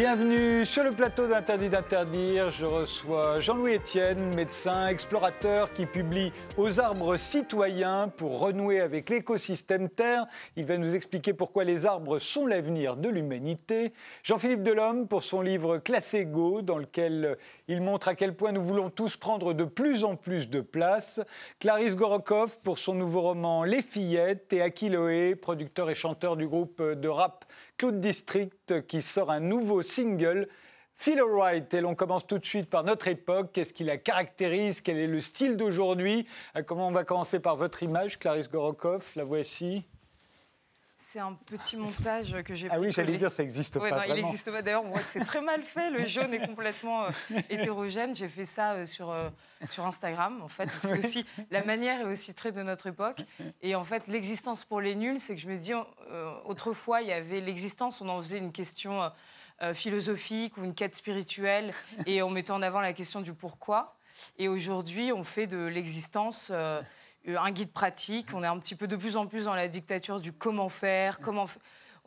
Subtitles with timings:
[0.00, 2.50] Bienvenue sur le plateau d'Interdit d'interdire.
[2.50, 9.90] Je reçois Jean-Louis Etienne, médecin, explorateur qui publie Aux arbres citoyens pour renouer avec l'écosystème
[9.90, 10.24] Terre.
[10.56, 13.92] Il va nous expliquer pourquoi les arbres sont l'avenir de l'humanité.
[14.22, 17.36] Jean-Philippe Delhomme pour son livre Classé Go, dans lequel
[17.68, 21.20] il montre à quel point nous voulons tous prendre de plus en plus de place.
[21.58, 26.80] Clarisse Gorokov pour son nouveau roman Les Fillettes et Akiloé, producteur et chanteur du groupe
[26.80, 27.44] de rap
[27.80, 30.48] Claude District qui sort un nouveau single.
[30.96, 33.52] Feel Alright, et l'on commence tout de suite par notre époque.
[33.54, 34.82] Qu'est-ce qui la caractérise?
[34.82, 36.26] Quel est le style d'aujourd'hui?
[36.58, 39.86] Euh, Comment on va commencer par votre image, Clarisse Gorokov La voici.
[41.02, 44.14] C'est un petit montage que j'ai Ah oui, j'allais dire, ça n'existe Ouais, pas non,
[44.14, 44.60] il n'existe pas.
[44.60, 45.90] D'ailleurs, on voit que c'est très mal fait.
[45.90, 47.10] Le jaune est complètement euh,
[47.50, 48.14] hétérogène.
[48.14, 49.30] J'ai fait ça euh, sur, euh,
[49.66, 50.66] sur Instagram, en fait.
[50.66, 53.22] Parce que aussi, la manière est aussi très de notre époque.
[53.62, 55.72] Et en fait, l'existence pour les nuls, c'est que je me dis,
[56.44, 59.10] autrefois, il y avait l'existence, on en faisait une question
[59.72, 61.72] philosophique ou une quête spirituelle,
[62.06, 63.96] et on mettait en avant la question du pourquoi.
[64.38, 66.52] Et aujourd'hui, on fait de l'existence
[67.26, 68.28] un guide pratique.
[68.34, 71.20] On est un petit peu de plus en plus dans la dictature du comment faire,
[71.20, 71.46] comment.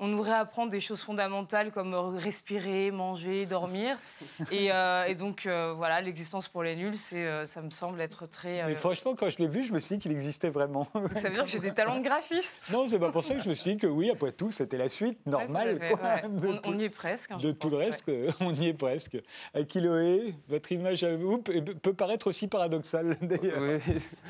[0.03, 3.95] On nous réapprend des choses fondamentales comme euh, respirer, manger, dormir.
[4.51, 8.01] Et, euh, et donc, euh, voilà, l'existence pour les nuls, c'est, euh, ça me semble
[8.01, 8.61] être très.
[8.61, 10.85] euh, Mais franchement, quand je l'ai vu, je me suis dit qu'il existait vraiment.
[11.15, 12.71] Ça veut dire que j'ai des talents de graphiste.
[12.73, 14.77] non, c'est pas pour ça que je me suis dit que oui, après tout, c'était
[14.77, 16.29] la suite normale Ouais, quoi, fait- ouais.
[16.29, 17.31] de, On, tout, on y est presque.
[17.31, 18.03] hein, de tout le reste.
[18.41, 19.17] On y est presque.
[19.53, 23.61] Akiloé, votre image à vous peut, paraître aussi paradoxale d'ailleurs.
[23.61, 23.77] Oui.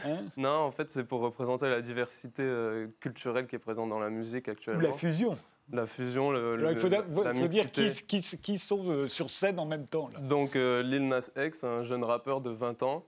[0.06, 4.00] Hein non, en fait, c'est pour représenter la diversité euh, culturelle qui est présente dans
[4.00, 4.82] la musique actuellement.
[4.82, 5.36] la fusion.
[5.72, 9.60] La fusion, le, Alors, il faut, la dire qui, qui- qui sont euh, sur scène
[9.60, 10.10] en même temps.
[10.14, 10.20] Là.
[10.20, 13.06] Donc, euh, Lil Nas X, un jeune rappeur de 20 ans,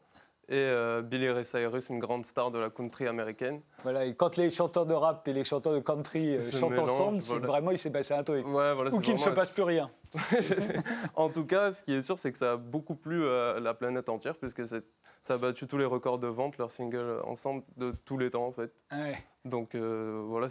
[0.48, 3.62] et euh, Billy Ray Cyrus, une grande star de la country américaine.
[3.84, 7.22] Voilà, et quand les chanteurs de rap et les chanteurs de country euh, chantent ensemble,
[7.24, 7.48] voilà.
[7.48, 8.46] vraiment il s'est passé un truc.
[8.48, 9.92] Ouais, voilà, Ou qu'il ne se passe plus rien.
[11.16, 13.74] en tout cas, ce qui est sûr, c'est que ça a beaucoup plu à la
[13.74, 14.86] planète entière, puisque c'est-
[15.22, 18.46] ça a battu tous les records de vente, leurs singles ensemble, de tous les temps,
[18.46, 18.72] en fait.
[18.92, 19.18] Ouais.
[19.44, 20.48] Donc euh, voilà,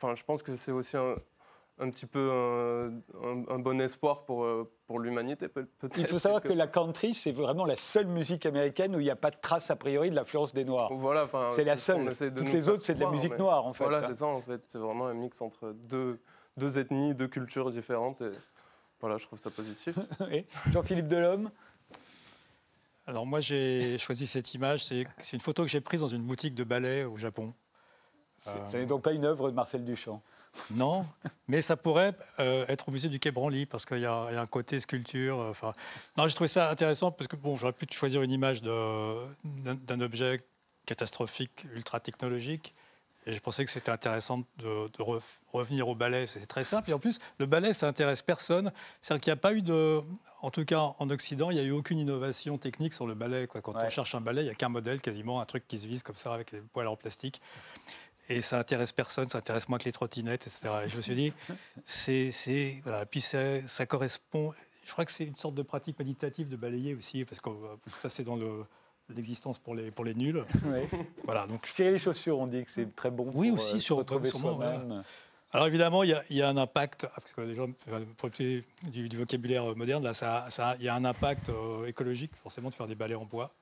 [0.00, 1.14] enfin, je pense que c'est aussi un,
[1.78, 2.86] un petit peu un,
[3.26, 5.98] un- un bon espoir pour, euh, pour l'humanité, peut- peut-être.
[5.98, 9.10] Il faut savoir que la country, c'est vraiment la seule musique américaine où il n'y
[9.10, 10.92] a pas de trace a priori de l'influence des Noirs.
[10.94, 12.04] Voilà, C'est la seule.
[12.34, 13.82] Toutes les autres, c'est de la musique mais- noire en fait.
[13.84, 14.08] Voilà, hein.
[14.08, 14.60] c'est ça en fait.
[14.66, 16.20] C'est vraiment un mix entre deux,
[16.56, 18.20] deux ethnies, deux cultures différentes.
[18.20, 18.30] Et
[19.00, 19.98] voilà, je trouve ça positif.
[20.70, 21.50] Jean-Philippe Delhomme.
[23.06, 26.22] Alors moi j'ai choisi cette image, c'est c'est une photo que j'ai prise dans une
[26.22, 27.52] boutique de ballet au Japon.
[28.46, 30.22] Euh, Ce n'est donc pas une œuvre de Marcel Duchamp.
[30.74, 31.04] Non,
[31.48, 34.34] mais ça pourrait euh, être au musée du Quai Branly parce qu'il y, a il
[34.34, 35.40] y a un côté sculpture.
[35.40, 35.72] euh,
[36.16, 40.00] non, j'ai trouvé ça intéressant parce que bon, j'aurais pu choisir une image d'un d'un
[40.00, 40.44] objet
[40.86, 42.72] catastrophique, ultra technologique.
[43.26, 46.26] Et je pensais que c'était intéressant de, de re- revenir au ballet.
[46.26, 46.90] C'est très simple.
[46.90, 48.70] Et en plus, le ballet, ça intéresse personne.
[49.00, 50.02] C'est-à-dire qu'il n'y a pas eu de.
[50.42, 53.46] En tout cas, en Occident, il n'y a eu aucune innovation technique sur le ballet.
[53.46, 53.62] Quoi.
[53.62, 53.84] Quand Ouais.
[53.86, 56.02] on cherche un ballet, il n'y a qu'un modèle, quasiment, un truc qui se vise
[56.02, 57.40] comme ça avec des poils en plastique.
[58.28, 60.60] Et ça intéresse personne, ça intéresse moins que les trottinettes, etc.
[60.86, 61.32] Et je me suis dit,
[61.84, 63.04] c'est, c'est voilà.
[63.06, 64.52] Puis ça, ça correspond.
[64.86, 67.76] Je crois que c'est une sorte de pratique méditative de balayer aussi, parce que euh,
[68.00, 68.64] ça c'est dans le,
[69.14, 70.44] l'existence pour les pour les nuls.
[70.66, 70.80] Oui.
[71.24, 71.46] Voilà.
[71.46, 73.96] Donc Cirer les chaussures, on dit que c'est très bon Oui, pour aussi, euh, sur-
[73.98, 75.02] retrouver soi-même.
[75.52, 77.68] Alors évidemment, il y, a- il y a un impact, parce que les gens,
[78.16, 81.48] pour utiliser du, du vocabulaire euh, moderne, là, ça, ça- il y a un impact
[81.50, 83.54] euh, écologique, forcément, de faire des balais en bois,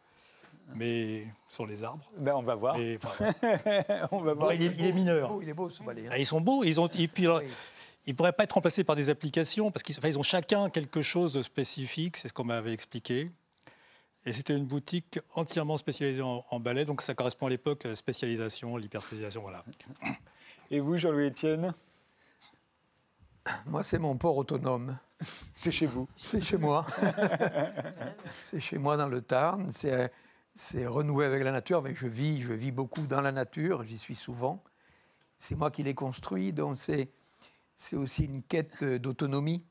[0.75, 2.05] mais sur les arbres.
[2.19, 2.77] Ben, on va voir.
[2.79, 4.09] Et, enfin, voilà.
[4.13, 4.53] on va Bon, voir.
[4.55, 5.31] il, est, il est mineur.
[5.35, 6.07] Oh, il est beau ce balai.
[6.07, 6.11] hein.
[6.13, 7.49] Ah, Ils sont beaux, ils ont, et puis alors, Oui.
[8.07, 10.71] ils ne pourraient pas être remplacés par des applications, parce qu'ils enfin, ils ont chacun
[10.71, 13.31] quelque chose de spécifique, c'est ce qu'on m'avait expliqué.
[14.25, 17.89] Et c'était une boutique entièrement spécialisée en, en ballet, donc ça correspond à l'époque à
[17.89, 19.65] la spécialisation, l'hyperspécialisation, voilà.
[20.71, 21.75] Et vous, Jean-Louis Etienne,
[23.67, 24.97] Moi, c'est mon port autonome.
[25.55, 26.07] c'est chez vous.
[26.17, 26.87] C'est chez moi.
[28.45, 29.69] c'est chez moi dans le Tarn.
[29.71, 30.13] C'est,
[30.55, 31.83] c'est renouer avec la nature.
[31.83, 33.83] Mais je vis, je vis beaucoup dans la nature.
[33.83, 34.63] J'y suis souvent.
[35.39, 36.53] C'est moi qui l'ai construit.
[36.53, 37.11] Donc c'est,
[37.77, 39.65] c'est aussi une quête d'autonomie.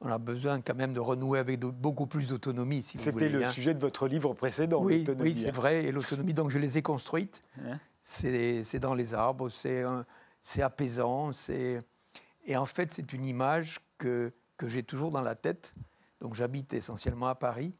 [0.00, 3.28] On a besoin quand même de renouer avec de- beaucoup plus d'autonomie, si vous C'était
[3.28, 3.50] le hein.
[3.50, 4.80] sujet de votre livre précédent.
[4.82, 5.52] Oui, l'autonomie, oui c'est hein.
[5.52, 5.84] vrai.
[5.86, 7.42] Et l'autonomie, donc je les ai construites.
[7.64, 10.06] Hein c'est c'est dans les arbres, c'est un-
[10.40, 11.32] c'est apaisant.
[11.32, 11.80] c'est-
[12.46, 15.74] Et en fait, c'est une image que, que j'ai toujours dans la tête.
[16.20, 17.74] Donc j'habite essentiellement à Paris,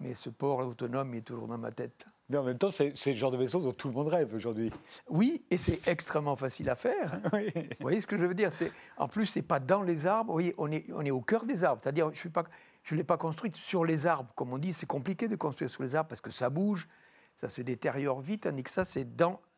[0.00, 2.06] mais ce port autonome est toujours dans ma tête.
[2.30, 4.72] Mais en même temps, c'est le genre de maison dont tout le monde rêve aujourd'hui.
[5.10, 7.12] Oui, et c'est extrêmement facile à faire.
[7.12, 7.20] hein.
[7.34, 7.52] Oui.
[7.54, 10.28] Vous voyez ce que je veux dire C'est En plus, c'est pas dans les arbres.
[10.28, 11.80] Vous voyez, on est, on est au cœur des arbres.
[11.82, 12.28] C'est-à-dire, je
[12.94, 14.32] ne l'ai pas construite sur les arbres.
[14.34, 16.88] Comme on dit, c'est compliqué de construire sur les arbres parce que ça bouge,
[17.36, 18.44] ça se détériore vite.
[18.44, 19.06] Tandis que ça, c'est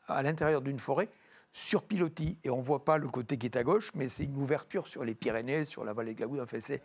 [0.08, 1.08] à l'intérieur d'une forêt,
[1.52, 2.36] sur pilotis.
[2.42, 4.88] Et on ne voit pas le côté qui est à gauche, mais c'est une ouverture
[4.88, 6.40] sur les Pyrénées, sur la vallée de la Goutte.
[6.40, 6.82] Enfin, c'est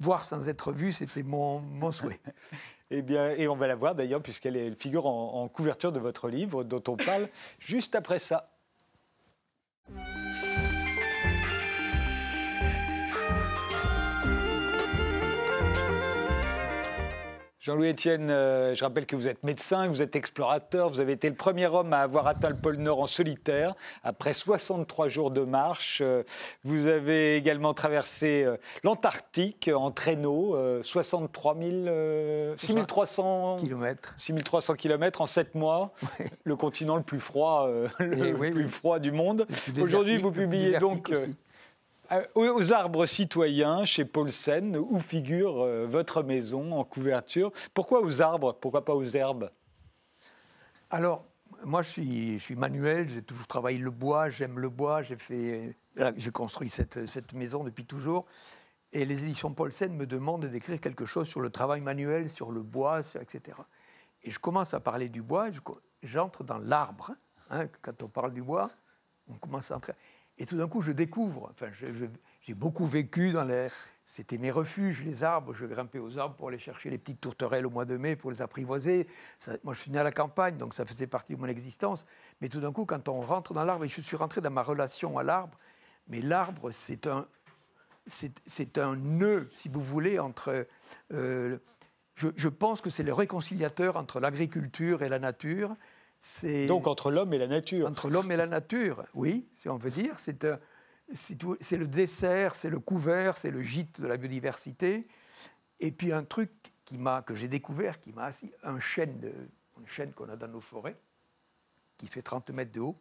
[0.00, 2.20] voir sans être vu, c'était mon, souhait.
[2.90, 6.64] Eh bien, et on va la voir d'ailleurs, puisqu'elle figure en couverture de votre livre,
[6.64, 7.28] dont on parle
[7.58, 8.50] juste après ça.
[17.68, 21.28] Jean-Louis Etienne, euh, je rappelle que vous êtes médecin, vous êtes explorateur, vous avez été
[21.28, 25.42] le premier homme à avoir atteint le pôle Nord en solitaire après 63 jours de
[25.42, 26.00] marche.
[26.00, 26.22] Euh,
[26.64, 34.14] vous avez également traversé euh, l'Antarctique en traîneau, 63 000, 6300 km.
[34.16, 35.92] 6300 km en 7 mois,
[36.44, 37.68] le continent le plus froid,
[38.00, 39.46] le plus froid du monde.
[39.78, 41.12] Aujourd'hui, vous publiez donc
[42.34, 47.52] aux arbres citoyens chez Paulsen, où figure euh, votre maison en couverture?
[47.74, 48.54] Pourquoi aux arbres?
[48.54, 49.50] Pourquoi pas aux herbes?
[50.90, 51.24] Alors,
[51.64, 55.76] moi, je suis, manuel, j'ai toujours travaillé le bois, j'aime le bois, j'ai fait,
[56.16, 58.24] j'ai construit cette, cette, maison depuis toujours.
[58.92, 62.62] Et les éditions Paulsen me demandent d'écrire quelque chose sur le travail manuel, sur le
[62.62, 63.58] bois, etc.
[64.22, 65.48] Et je commence à parler du bois,
[66.02, 67.12] j'entre dans l'arbre.
[67.50, 68.70] Hein, quand on parle du bois,
[69.28, 69.92] on commence à entrer.
[70.38, 71.66] Et tout d'un coup, je découvre, enfin,
[72.40, 73.68] j'ai beaucoup vécu dans les...
[74.04, 75.52] C'était mes refuges, les arbres.
[75.52, 78.30] Je grimpais aux arbres pour aller chercher les petites tourterelles au mois de mai, pour
[78.30, 79.06] les apprivoiser.
[79.64, 82.06] moi, je suis né à la campagne, donc ça faisait partie de mon existence.
[82.40, 84.62] Mais tout d'un coup, quand on rentre dans l'arbre, et je suis rentré dans ma
[84.62, 85.58] relation à l'arbre,
[86.06, 87.26] mais l'arbre, c'est un,
[88.06, 90.66] c'est un nœud, si vous voulez, entre...
[91.12, 91.58] Euh,
[92.14, 95.76] je, je, pense que c'est le réconciliateur entre l'agriculture et la nature.
[96.66, 97.86] Donc entre l'homme et la nature.
[97.86, 100.18] Entre l'homme et la nature, oui, si on veut dire.
[100.18, 100.56] C'est euh,
[101.08, 105.06] le dessert, c'est le couvert, c'est le gîte de la biodiversité.
[105.80, 106.50] Et puis un truc
[106.84, 109.32] qui que j'ai découvert, qui m'a assis, un chêne, de,
[109.78, 110.98] une chêne qu'on a dans nos forêts,
[111.98, 112.96] qui fait 30 mètres de haut,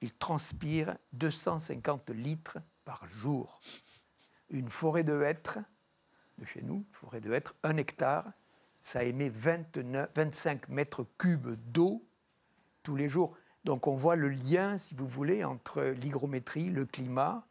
[0.00, 3.60] il transpire 250 litres par jour.
[4.48, 5.60] Une forêt de hêtres,
[6.38, 8.28] de chez nous, forêt de hêtres, un hectare,
[8.80, 12.04] ça émet 29, 25 mètres cubes d'eau
[12.90, 13.36] tous les jours.
[13.62, 17.46] Donc on voit le lien, si vous voulez, entre l'hygrométrie, le climat.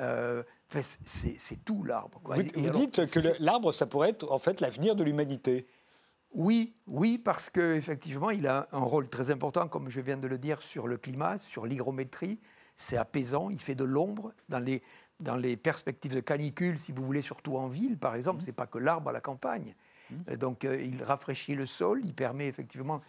[0.00, 0.42] Euh,
[1.04, 2.20] c'est tout l'arbre.
[2.24, 5.68] Vous, dites que l'arbre, ça pourrait être en fait l'avenir de l'humanité.
[6.34, 10.38] Oui, oui, parce qu'effectivement, il a un rôle très important, comme je viens de le
[10.38, 12.40] dire, sur le climat, sur l'hygrométrie.
[12.74, 14.32] C'est apaisant, il fait de l'ombre.
[14.48, 14.82] Dans les,
[15.20, 18.40] dans les perspectives de canicule, si vous voulez, surtout en ville, par exemple, mmh.
[18.40, 19.76] ce n'est pas que l'arbre à la campagne.
[20.10, 20.36] Mmh.
[20.36, 23.00] Donc euh, il rafraîchit le sol, il permet effectivement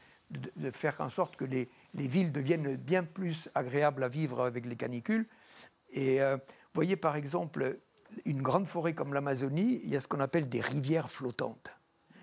[0.56, 4.76] de, faire en sorte que les, villes deviennent bien plus agréables à vivre avec les
[4.76, 5.28] canicules.
[5.92, 6.38] Et euh,
[6.74, 7.80] voyez par exemple,
[8.26, 11.72] une grande forêt comme l'Amazonie, il y a ce qu'on appelle des rivières flottantes.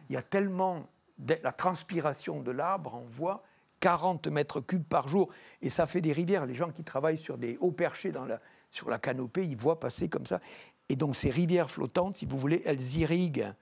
[0.09, 3.43] Il y a tellement de, la transpiration de l'arbre, on voit
[3.81, 5.31] 40 mètres cubes par jour,
[5.63, 6.47] et ça fait des rivières.
[6.47, 8.41] Les gens qui travaillent sur des hauts perchés dans la,
[8.71, 10.41] sur la canopée, ils voient passer comme ça.
[10.89, 13.53] Et donc ces rivières flottantes, si vous voulez, elles irriguent,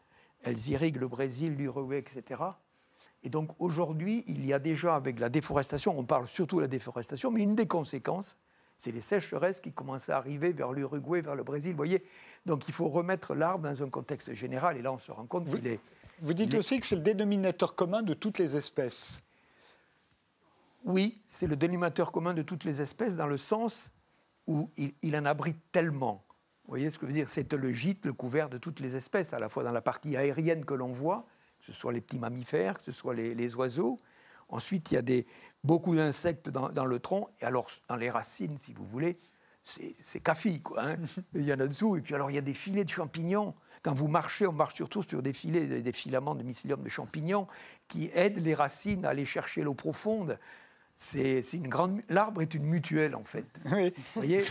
[0.43, 2.43] elles irriguent le Brésil, l'Uruguay, etc.
[3.23, 6.69] Et donc aujourd'hui, il y a déjà avec la déforestation, on parle surtout de la
[6.69, 8.37] déforestation, mais une des conséquences,
[8.77, 11.73] c'est les sécheresses qui commencent à arriver vers l'Uruguay, vers le Brésil.
[11.73, 12.05] Vous voyez
[12.47, 15.49] Donc il faut remettre l'arbre dans un contexte général, et là on se rend compte
[15.49, 15.81] qu'il est...
[16.21, 19.23] Vous dites aussi que c'est le dénominateur commun de toutes les espèces.
[20.85, 23.91] Oui, c'est le dénominateur commun de toutes les espèces dans le sens
[24.47, 26.25] où il, il en abrite tellement.
[26.65, 27.29] Vous voyez ce que je veux dire?
[27.29, 30.17] C'est le gîte, le couvert de toutes les espèces, à la fois dans la partie
[30.17, 31.27] aérienne que l'on voit,
[31.69, 34.01] que ce soit les petits mammifères, que ce soit les, oiseaux.
[34.49, 35.27] Ensuite, il y a des,
[35.63, 37.29] beaucoup d'insectes dans, le tronc.
[37.41, 39.19] Et alors, dans les racines, si vous voulez,
[39.63, 40.83] c'est café, quoi.
[40.83, 40.97] Hein.
[41.35, 41.97] il y en a dessous.
[41.97, 43.55] Et puis, alors, il y a des filets de champignons.
[43.83, 47.47] Quand vous marchez, on marche surtout sur des filets, des filaments de mycélium de champignons
[47.87, 50.39] qui aident les racines à aller chercher l'eau profonde
[51.01, 52.01] c'est une grande.
[52.09, 53.47] L'arbre est une mutuelle en fait.
[53.65, 53.81] Vous
[54.17, 54.43] voyez,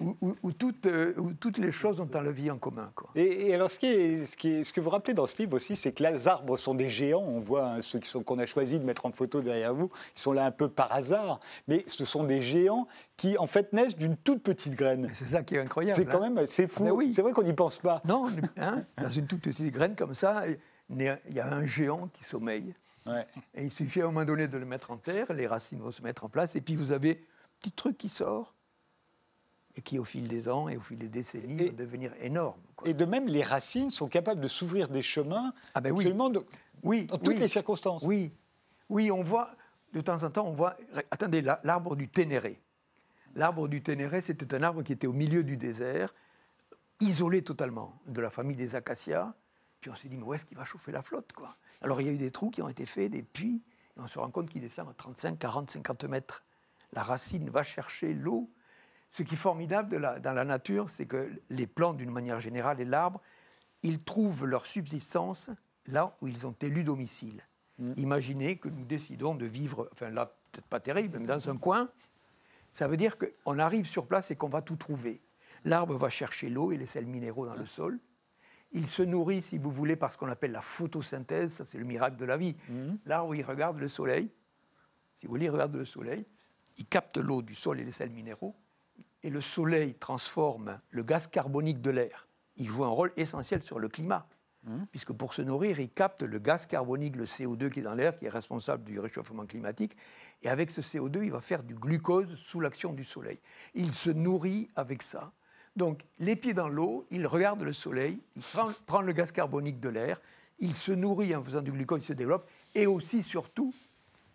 [0.00, 2.92] où, toutes, euh, où, toutes, les choses ont un levier en commun.
[2.94, 3.10] Quoi.
[3.16, 5.56] Et, alors, ce, qui est, ce, qui est, ce, que vous rappelez dans ce livre
[5.56, 7.24] aussi, c'est que les arbres sont des géants.
[7.26, 10.32] On voit hein, ceux qu'on a choisi de mettre en photo derrière vous, ils sont
[10.32, 12.86] là un peu par hasard, mais ce sont des géants
[13.16, 15.10] qui en fait naissent d'une toute petite graine.
[15.14, 15.96] C'est ça qui est incroyable.
[15.96, 16.30] C'est quand hein.
[16.30, 16.84] même, c'est fou.
[16.86, 17.12] Ah ben oui.
[17.12, 18.02] C'est vrai qu'on n'y pense pas.
[18.04, 18.24] Non,
[18.56, 20.44] hein, dans une toute petite graine comme ça,
[20.90, 21.02] il
[21.32, 22.72] y a un géant qui sommeille.
[23.54, 25.92] Et il suffit à un moment donné de le mettre en terre, les racines vont
[25.92, 28.54] se mettre en place, et puis vous avez un petit truc qui sort,
[29.76, 32.60] et qui au fil des ans et au fil des décennies va devenir énorme.
[32.84, 36.32] Et de même, les racines sont capables de s'ouvrir des chemins ah ben absolument
[36.82, 37.06] oui.
[37.06, 38.02] dans toutes les circonstances.
[38.02, 38.32] Oui,
[38.88, 39.50] oui, on voit,
[39.92, 40.76] de temps en temps, on voit,
[41.10, 42.60] attendez, l'arbre du Ténéré.
[43.34, 46.12] L'arbre du Ténéré, c'était un arbre qui était au milieu du désert,
[47.00, 49.34] isolé totalement de la famille des acacias,
[49.80, 51.54] puis on s'est dit, mais où est-ce qu'il va chauffer la flotte quoi?
[51.82, 53.62] Alors il y a eu des trous qui ont été faits, des puits,
[53.96, 56.44] et on se rend compte qu'il descend à 35, 40, 50 mètres.
[56.92, 58.46] la racine va chercher l'eau.
[59.10, 62.84] Ce qui est formidable dans la nature, c'est que les plantes, d'une manière générale, et
[62.84, 63.20] l'arbre,
[63.82, 65.50] ils trouvent leur subsistance
[65.86, 67.42] là où ils ont élu domicile.
[67.78, 67.92] Mm.
[67.96, 71.88] Imaginez que nous décidons de vivre, enfin là, peut-être pas terrible, mais dans un coin,
[72.72, 75.22] ça veut dire qu'on arrive sur place et qu'on va tout trouver.
[75.64, 77.98] L'arbre va chercher l'eau et les sels minéraux dans le sol.
[78.72, 81.84] Il se nourrit, si vous voulez, par ce qu'on appelle la photosynthèse, ça c'est le
[81.84, 82.56] miracle de la vie.
[82.68, 82.96] Mm.
[83.06, 84.30] L'arbre, il regarde le soleil,
[85.16, 86.26] si vous voulez, il regarde le soleil,
[86.76, 88.54] il capte l'eau du sol et les sels minéraux,
[89.22, 92.28] et le soleil transforme le gaz carbonique de l'air.
[92.56, 94.26] Il joue un rôle essentiel sur le climat.
[94.64, 94.86] Mmh.
[94.90, 98.18] puisque pour se nourrir, il capte le gaz carbonique, le CO2 qui est dans l'air,
[98.18, 99.96] qui est responsable du réchauffement climatique.
[100.42, 103.38] Et avec ce CO2, il va faire du glucose sous l'action du soleil.
[103.74, 105.32] Il se nourrit avec ça.
[105.78, 108.42] Donc, les pieds dans l'eau, il regarde le soleil, il
[108.86, 110.20] prend, le gaz carbonique de l'air,
[110.58, 113.72] il se nourrit en faisant du glucose, il se développe, et aussi, surtout,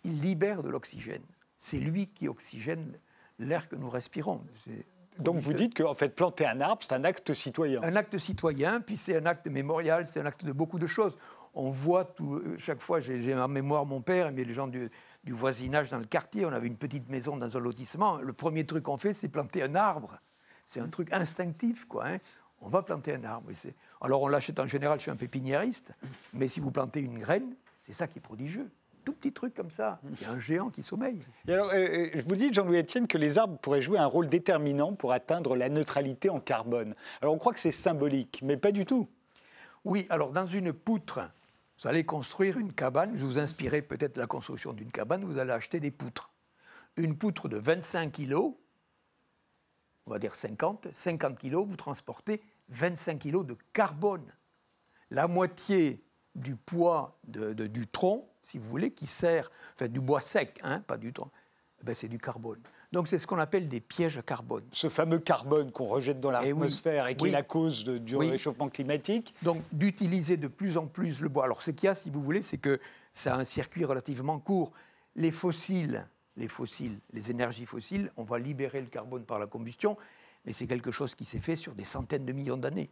[0.04, 1.22] il libère de l'oxygène.
[1.58, 2.98] C'est lui qui oxygène
[3.38, 4.40] l'air que nous respirons.
[5.18, 7.82] Donc vous dites qu'en fait, planter un arbre, c'est un acte citoyen.
[7.82, 11.18] Un acte citoyen, puis c'est un acte mémorial, c'est un acte de beaucoup de choses.
[11.52, 14.90] On voit tout, euh, chaque fois, j'ai en mémoire mon père, mais les gens du,
[15.28, 18.16] voisinage dans le quartier, on avait une petite maison dans un lotissement.
[18.16, 20.18] Le premier truc qu'on fait, c'est planter un arbre.
[20.66, 22.06] C'est un truc instinctif, quoi.
[22.06, 22.18] Hein.
[22.60, 23.50] On va planter un arbre.
[24.00, 25.92] Alors on l'achète en général chez un pépiniériste,
[26.32, 28.70] mais si vous plantez une graine, c'est ça qui est prodigieux
[29.04, 30.00] tout petit truc comme ça.
[30.10, 31.20] Il y a un géant qui sommeille.
[31.46, 34.06] Et alors, euh, euh, je vous dis, Jean-Louis Etienne, que les arbres pourraient jouer un
[34.06, 36.94] rôle déterminant pour atteindre la neutralité en carbone.
[37.20, 39.08] Alors, on croit que c'est symbolique, mais pas du tout.
[39.84, 41.20] Oui, alors dans une poutre,
[41.78, 43.12] vous allez construire une cabane.
[43.14, 45.24] Je vous inspirerai peut-être la construction d'une cabane.
[45.24, 46.30] Vous allez acheter des poutres.
[46.96, 48.54] Une poutre de 25 kilos,
[50.06, 54.32] on va dire 50, 50 kilos, vous transportez 25 kilos de carbone.
[55.10, 60.58] La moitié du poids du tronc si vous voulez, qui sert, enfin du bois sec,
[60.62, 61.30] hein, pas du tronc,
[61.80, 62.60] eh ben, c'est du carbone.
[62.92, 64.62] Donc c'est ce qu'on appelle des pièges à carbone.
[64.70, 68.68] Ce fameux carbone qu'on rejette dans eh l'atmosphère et, qui est la cause du réchauffement
[68.68, 69.34] climatique.
[69.42, 71.44] Donc d'utiliser de plus en plus le bois.
[71.44, 72.78] Alors ce qu'il y a, si vous voulez, c'est que
[73.12, 74.72] ça a un circuit relativement court.
[75.16, 76.06] Les fossiles,
[76.36, 79.96] les fossiles, les énergies fossiles, on va libérer le carbone par la combustion,
[80.44, 82.90] mais c'est quelque chose qui s'est fait sur des centaines de millions d'années.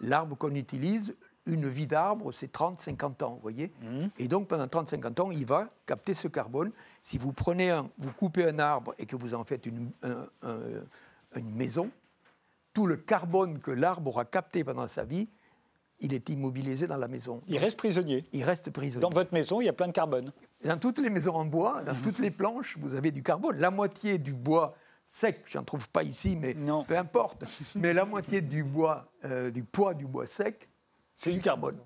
[0.00, 1.14] L'arbre qu'on utilise,
[1.46, 4.06] une vie d'arbre, c'est 30-50 ans, vous voyez mmh.
[4.18, 6.72] Et donc, pendant 30-50 ans, il va capter ce carbone.
[7.02, 9.92] Si vous prenez un, vous coupez un arbre et que vous en faites une,
[11.36, 11.90] une maison,
[12.72, 15.28] tout le carbone que l'arbre aura capté pendant sa vie,
[16.00, 17.40] il est immobilisé dans la maison.
[17.46, 18.24] Il reste prisonnier.
[18.32, 19.00] Il reste prisonnier.
[19.00, 20.32] Dans votre maison, il y a plein de carbone.
[20.64, 23.58] Dans toutes les maisons en bois, dans toutes les planches, vous avez du carbone.
[23.58, 24.74] La moitié du bois
[25.06, 26.56] sec, j'en trouve pas ici, mais
[26.86, 27.44] peu importe.
[27.74, 30.68] mais la moitié du bois, euh, du poids du bois sec,
[31.14, 31.78] c'est du carbone.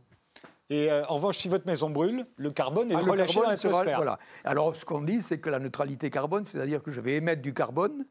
[0.70, 3.97] Et euh, en revanche, si votre maison brûle, le carbone est ah, relâché dans l'atmosphère.
[3.97, 4.18] Voilà.
[4.44, 7.54] Alors, ce qu'on dit, c'est que la neutralité carbone, c'est-à-dire que je vais émettre du
[7.54, 8.04] carbone,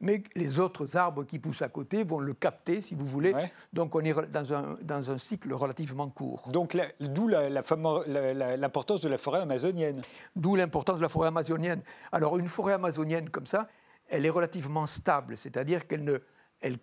[0.00, 3.34] mais les autres arbres qui poussent à côté vont le capter, si vous voulez.
[3.72, 6.42] Donc, on est dans un, dans un cycle relativement court.
[6.50, 10.02] Donc, d'où l'importance de la forêt amazonienne.
[10.36, 11.82] D'où l'importance de la forêt amazonienne.
[12.12, 13.68] Alors, une forêt amazonienne comme ça,
[14.08, 16.18] elle est relativement stable, c'est-à-dire qu'elle ne,
[16.60, 16.78] elle,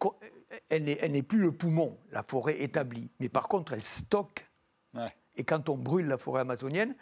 [0.70, 3.10] elle n'est plus le poumon, la forêt établie.
[3.20, 4.48] Mais par contre, elle stocke.
[5.38, 6.96] Et quand on brûle la forêt amazonienne,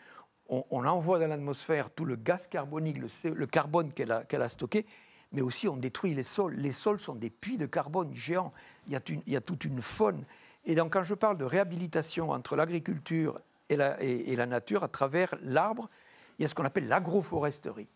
[0.50, 4.86] on, envoie dans l'atmosphère tout le gaz carbonique, le, carbone qu'elle a, stocké,
[5.32, 6.56] mais aussi on détruit les sols.
[6.56, 8.54] Les sols sont des puits de carbone géants.
[8.88, 10.24] Il y a, toute une faune.
[10.66, 14.88] Et donc, quand je parle de réhabilitation entre l'agriculture et la, et la nature à
[14.88, 15.90] travers l'arbre,
[16.38, 17.88] il y a ce qu'on appelle l'agroforesterie.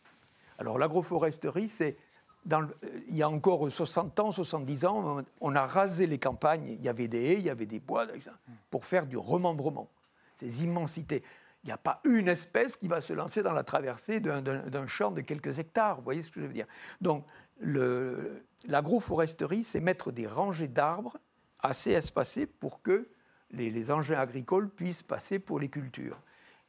[0.60, 1.98] Alors, l'agroforesterie, c'est
[2.46, 6.68] il y a encore 60 ans, 70 ans, on a rasé les campagnes.
[6.68, 8.06] Il y avait des haies, il y avait des bois,
[8.70, 9.88] pour faire du remembrement.
[10.36, 11.24] Ces immensités.
[11.63, 15.12] Il n'y a pas une espèce qui va se lancer dans la traversée d'un champ
[15.12, 15.98] de quelques hectares.
[15.98, 16.67] Vous voyez ce que je veux dire
[17.00, 17.25] Donc,
[18.67, 21.17] l'agroforesterie, c'est mettre des rangées d'arbres
[21.60, 23.08] assez espacées pour que
[23.51, 26.22] les, engins agricoles puissent passer pour les cultures.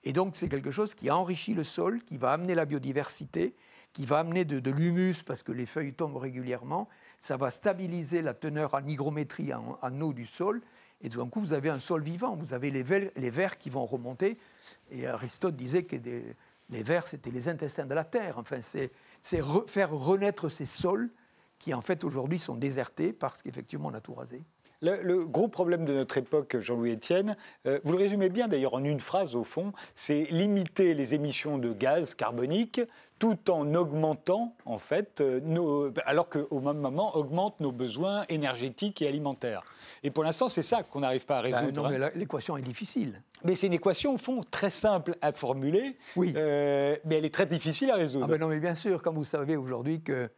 [0.05, 3.57] Et donc, c'est quelque chose qui enrichit le sol, qui va amener la biodiversité
[3.95, 6.89] qui va amener de, l'humus parce que les feuilles tombent régulièrement.
[7.21, 10.61] Ça va stabiliser la teneur en hygrométrie, en, eau du sol.
[11.05, 12.35] Et tout d'un coup, vous avez un sol vivant.
[12.35, 14.39] Vous avez les vers, qui vont remonter.
[14.91, 18.39] Et Aristote disait que les vers, c'était les intestins de la terre.
[18.39, 18.91] Enfin, c'est
[19.67, 21.11] faire renaître ces sols
[21.59, 24.43] qui, en fait, aujourd'hui sont désertés parce qu'effectivement, on a tout rasé.
[24.83, 28.85] Le, gros problème de notre époque, Jean-Louis Etienne, euh, vous le résumez bien d'ailleurs en
[28.85, 32.81] une phrase au fond, c'est limiter les émissions de gaz carbonique
[33.19, 39.01] tout en augmentant, en fait, euh, nos, alors qu'au même moment, augmente nos besoins énergétiques
[39.03, 39.63] et alimentaires.
[40.03, 41.83] Et pour l'instant, c'est ça qu'on n'arrive pas à ben résoudre.
[41.83, 43.23] non, mais l'équation est difficile.
[43.45, 46.35] Mais c'est une équation, au fond, très simple à formuler, oui.
[46.37, 48.27] Euh, mais elle est très difficile à résoudre.
[48.29, 50.29] Ah ben non, mais bien sûr, comme vous savez aujourd'hui que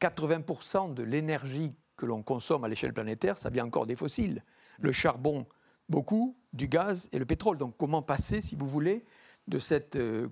[0.00, 4.42] 80% de l'énergie que l'on consomme à l'échelle planétaire, ça vient encore des fossiles.
[4.78, 5.46] Le charbon,
[5.88, 7.58] beaucoup, du gaz et le pétrole.
[7.58, 9.04] Donc comment passer, si vous voulez,
[9.48, 10.28] de cette euh,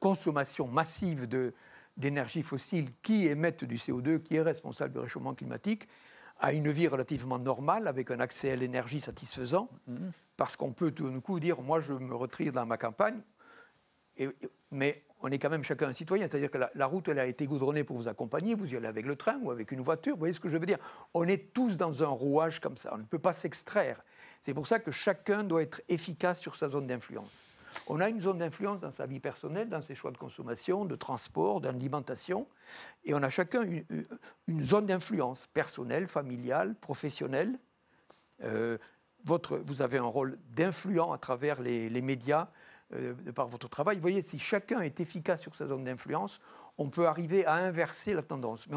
[0.00, 1.26] consommation massive
[1.96, 5.88] d'énergie fossile qui émettent du CO2, qui est responsable du réchauffement climatique,
[6.38, 10.10] à une vie relativement normale, avec un accès à l'énergie satisfaisant, mm-hmm.
[10.36, 13.22] parce qu'on peut tout d'un coup dire, moi je me retire dans ma campagne,
[14.70, 16.28] mais on est quand même chacun un citoyen.
[16.28, 19.06] C'est-à-dire que la, route, elle a été goudronnée pour vous accompagner, vous y allez avec
[19.06, 20.78] le train ou avec une voiture, vous voyez ce que je veux dire?
[21.14, 24.02] On est tous dans un rouage comme ça, on ne peut pas s'extraire.
[24.40, 27.44] C'est pour ça que chacun doit être efficace sur sa zone d'influence.
[27.88, 30.96] On a une zone d'influence dans sa vie personnelle, dans ses choix de consommation, de
[30.96, 32.46] transport, d'alimentation,
[33.04, 33.62] et on a chacun
[34.48, 37.58] une, zone d'influence personnelle, familiale, professionnelle.
[38.42, 38.78] Euh,
[39.24, 42.48] votre, vous avez un rôle d'influent à travers les, les médias,
[42.94, 43.96] euh, par votre travail.
[43.96, 46.40] Vous voyez, si chacun est efficace sur sa zone d'influence,
[46.78, 48.68] on peut arriver à inverser la tendance.
[48.68, 48.76] Mais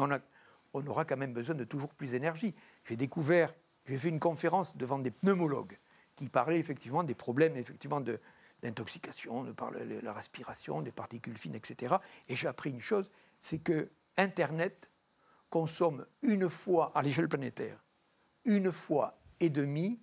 [0.72, 2.54] on, aura quand même besoin de toujours plus d'énergie.
[2.84, 3.54] J'ai découvert,
[3.86, 5.78] j'ai fait une conférence devant des pneumologues
[6.16, 8.20] qui parlaient effectivement des problèmes effectivement de,
[8.62, 11.96] d'intoxication, de par la respiration, des particules fines, etc.
[12.28, 14.90] Et j'ai appris une chose, c'est que Internet
[15.48, 17.82] consomme une fois à l'échelle planétaire,
[18.44, 20.00] une fois et demie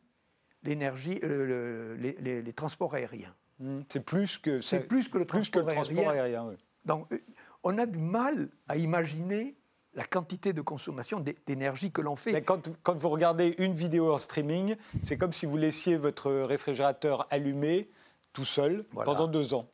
[0.67, 3.33] euh, les, transports aériens.
[3.59, 3.81] Hmm.
[3.89, 6.53] C'est plus que c'est plus que le transport, aérien.
[6.85, 7.17] Donc, euh,
[7.63, 9.55] on a du mal à imaginer
[9.93, 12.41] la quantité de consommation d'énergie que l'on fait.
[12.43, 17.25] quand, quand, vous regardez une vidéo en streaming, c'est comme si vous laissiez votre réfrigérateur
[17.31, 17.89] allumé
[18.31, 19.67] tout seul pendant deux ans.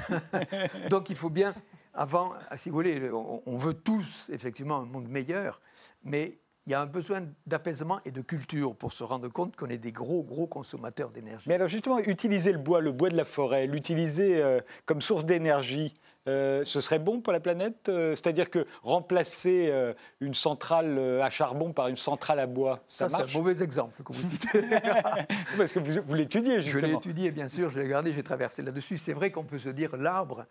[0.90, 1.54] Donc il faut bien,
[1.94, 5.62] avant, si vous voulez, on veut tous effectivement un monde meilleur,
[6.04, 9.68] mais il y a un besoin d'apaisement et de culture pour se rendre compte qu'on
[9.68, 11.48] est des gros, gros consommateurs d'énergie.
[11.48, 15.24] Mais alors justement, utiliser le bois, le bois de la forêt, l'utiliser euh, comme source
[15.24, 15.94] d'énergie,
[16.28, 19.72] euh, ce serait bon pour la planète euh, C'est-à-dire que remplacer
[20.20, 24.02] une centrale à charbon par une centrale à bois, ça, marche C'est un mauvais exemple
[24.02, 24.60] que vous citez.
[25.56, 26.82] Parce que vous, vous l'étudiez, justement.
[26.82, 28.98] Je l'ai étudié, bien sûr, je l'ai regardé, j'ai traversé là-dessus.
[28.98, 30.44] C'est vrai qu'on peut se dire l'arbre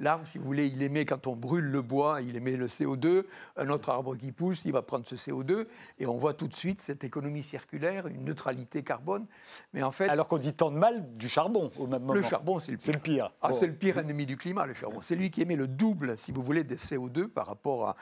[0.00, 3.24] L'arbre, si vous voulez, il émet, quand on brûle le bois, il émet le CO2.
[3.56, 5.66] Un autre arbre qui pousse, il va prendre ce CO2.
[5.98, 9.26] Et on voit tout de suite cette économie circulaire, une neutralité carbone.
[9.74, 10.08] Mais en fait.
[10.08, 12.14] Alors qu'on dit tant de mal du charbon au même moment.
[12.14, 12.86] Le charbon, c'est le pire.
[12.86, 13.32] C'est le pire.
[13.42, 15.02] Ah, c'est le pire ennemi du climat, le charbon.
[15.02, 17.94] C'est lui qui émet le double, si vous voulez, des CO2 par rapport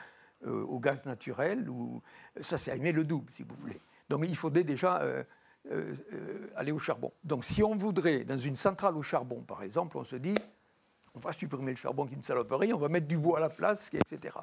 [0.47, 1.69] euh, au gaz naturel.
[1.69, 2.01] Ou...
[2.39, 3.79] Ça, c'est émet le double, si vous voulez.
[4.07, 5.01] Donc il faudrait déjà.
[5.01, 5.23] Euh,
[5.71, 7.11] euh, aller au charbon.
[7.25, 10.33] Donc si on voudrait, dans une centrale au charbon par exemple, on se dit,
[11.15, 13.41] on va supprimer le charbon qui est une saloperie, on va mettre du bois à
[13.41, 14.37] la place, etc.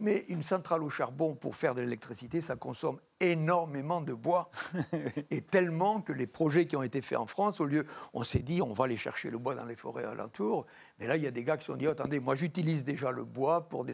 [0.00, 4.50] Mais une centrale au charbon pour faire de l'électricité, ça consomme énormément de bois.
[5.30, 7.84] et tellement que les projets qui ont été faits en France, au lieu,
[8.14, 10.64] on s'est dit, on va aller chercher le bois dans les forêts alentours.
[10.98, 13.10] Mais là, il y a des gars qui se sont dit, attendez, moi j'utilise déjà
[13.10, 13.92] le bois pour des...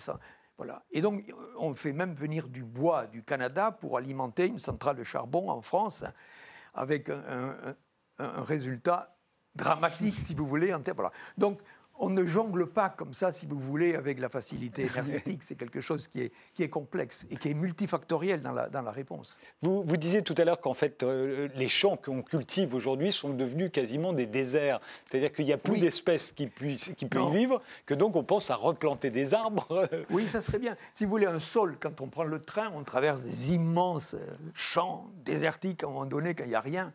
[0.59, 0.85] Voilà.
[0.93, 1.25] Et donc,
[1.59, 5.61] on fait même venir du bois du Canada pour alimenter une centrale de charbon en
[5.61, 6.05] France,
[6.73, 7.75] avec un,
[8.19, 9.19] résultat
[9.57, 10.73] dramatique, si vous voulez.
[10.73, 11.11] En voilà.
[11.37, 11.61] Donc,
[11.99, 15.43] on ne jongle pas comme ça, si vous voulez, avec la facilité énergétique.
[15.43, 18.83] C'est quelque chose qui est, qui est, complexe et qui est multifactoriel dans la, dans
[18.83, 19.39] la réponse.
[19.63, 23.31] Vous, vous, disiez tout à l'heure qu'en fait, euh, les champs qu'on cultive aujourd'hui sont
[23.31, 24.81] devenus quasiment des déserts.
[25.09, 28.25] C'est-à-dire qu'il n'y a plus d'espèces qui, puissent, qui peuvent y vivre, que donc on
[28.25, 29.89] pense à replanter des arbres.
[30.11, 30.77] oui, ça serait bien.
[30.95, 34.27] Si vous voulez, un sol, quand on prend le train, on traverse des immenses euh,
[34.55, 36.93] champs désertiques à un moment donné, quand il n'y a rien.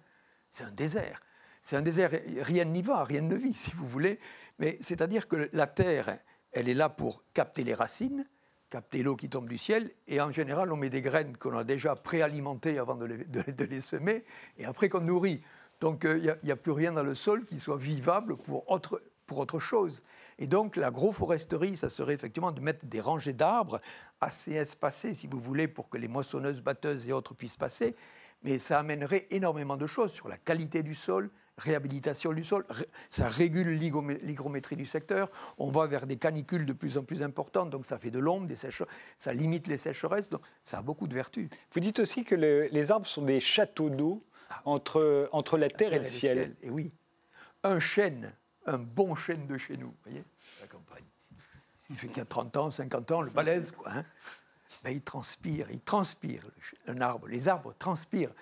[0.52, 1.20] C'est un désert.
[1.62, 2.10] C'est un désert,
[2.42, 4.20] rien n'y va, rien ne vit, si vous voulez.
[4.62, 6.20] Mais c'est-à-dire que la terre,
[6.52, 8.26] elle est là pour capter les racines,
[8.70, 11.64] capter l'eau qui tombe du ciel, et en général, on met des graines qu'on a
[11.64, 14.24] déjà préalimentées avant de les, semer,
[14.60, 15.42] et après qu'on nourrit.
[15.82, 19.02] Donc euh, il n'y a, plus rien dans le sol qui soit vivable pour autre,
[19.26, 20.04] pour autre chose.
[20.38, 23.82] Et donc l'agroforesterie, ça serait effectivement de mettre des rangées d'arbres
[24.22, 27.96] assez espacées, si vous voulez, pour que les moissonneuses, batteuses et autres puissent passer.
[28.44, 32.66] Mais ça amènerait énormément de choses sur la qualité du sol, réhabilitation du sol,
[33.10, 37.70] ça régule l'hygrométrie du secteur, on va vers des canicules de plus en plus importantes,
[37.70, 41.14] donc ça fait de l'ombre, des ça limite les sécheresses, donc ça a beaucoup de
[41.14, 41.50] vertus.
[41.74, 44.62] Vous dites aussi que les arbres sont des châteaux d'eau ah.
[44.66, 46.56] entre, entre la, terre, et, le, ciel.
[46.62, 46.92] Et oui,
[47.64, 48.34] un chêne,
[48.66, 50.24] un bon chêne de chez nous, vous voyez,
[50.62, 51.04] la campagne.
[51.90, 53.92] Il fait qu'il y a 30 ans, 50 ans, le balèze, quoi.
[53.92, 54.06] Hein
[54.84, 56.44] ben, il transpire, il transpire,
[56.88, 57.28] un arbre.
[57.28, 58.34] Les arbres transpirent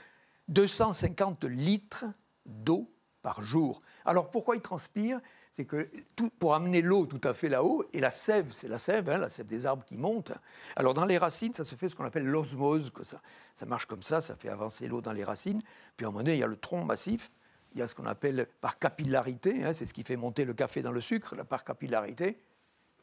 [0.48, 2.06] 250 litres
[2.45, 2.89] d'eau
[3.21, 3.82] par jour.
[4.05, 5.19] Alors pourquoi ils transpirent
[5.51, 8.77] C'est que tout, pour amener l'eau tout à fait là-haut, et la sève, c'est la
[8.77, 10.34] sève, hein, la sève des arbres qui montent.
[10.75, 13.21] Alors dans les racines, ça se fait ce qu'on appelle l'osmose, que ça,
[13.55, 15.62] ça marche comme ça, ça fait avancer l'eau dans les racines.
[15.97, 17.32] Puis à un moment donné, il y a le tronc massif,
[17.73, 20.53] il y a ce qu'on appelle par capillarité, hein, c'est ce qui fait monter le
[20.53, 22.39] café dans le sucre, la par capillarité.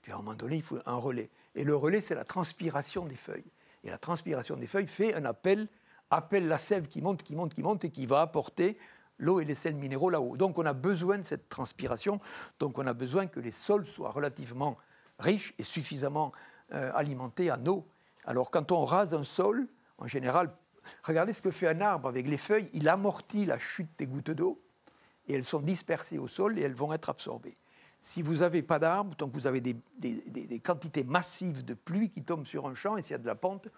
[0.02, 1.31] Puis à un moment donné, il faut un relais.
[1.55, 3.50] Et le relais, c'est la transpiration des feuilles.
[3.85, 5.68] Et la transpiration des feuilles fait un appel,
[6.11, 8.79] appelle la sève qui monte, qui monte, qui monte, et qui va apporter
[9.18, 10.37] l'eau et les sels minéraux là-haut.
[10.37, 12.20] Donc on a besoin de cette transpiration,
[12.59, 14.76] donc on a besoin que les sols soient relativement
[15.18, 16.33] riches et suffisamment
[16.72, 17.87] euh, alimentés en eau.
[18.24, 20.50] Alors quand on rase un sol, en général,
[21.02, 24.31] regardez ce que fait un arbre avec les feuilles, il amortit la chute des gouttes
[24.31, 24.61] d'eau
[25.29, 27.55] et elles sont dispersées au sol et elles vont être absorbées.
[27.98, 32.11] Si vous n'avez pas d'arbre, donc vous avez des, des, des, quantités massives de pluie
[32.11, 33.68] qui tombent sur un champ et s'il y a de la pente,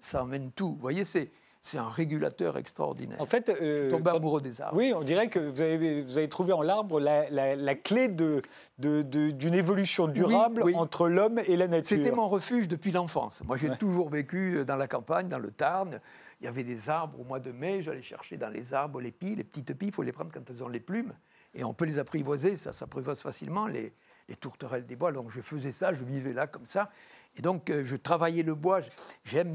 [0.00, 0.72] ça emmène tout.
[0.72, 1.30] Vous voyez, c'est,
[1.62, 3.20] c'est un régulateur extraordinaire.
[3.20, 4.76] En fait, euh, tomber amoureux des arbres.
[4.76, 8.08] Oui, on dirait que vous avez, vous avez trouvé en l'arbre la, la, la clé
[8.08, 8.40] de,
[8.78, 10.78] de, de, d'une évolution durable Oui, oui.
[10.80, 11.98] entre l'homme et la nature.
[11.98, 13.42] C'était mon refuge depuis l'enfance.
[13.44, 16.00] Moi, j'ai toujours vécu dans la campagne, dans le Tarn.
[16.40, 17.82] Il y avait des arbres au mois de mai.
[17.82, 19.34] J'allais chercher dans les arbres les pies.
[19.36, 21.12] Les petites pies, il faut les prendre quand elles ont les plumes.
[21.52, 23.92] Et on peut les apprivoiser, ça s'apprivoise facilement, les,
[24.28, 25.10] les tourterelles des bois.
[25.10, 26.90] Donc je faisais ça, je vivais là comme ça.
[27.36, 28.80] Et donc euh, je travaillais le bois.
[29.24, 29.54] J'aime,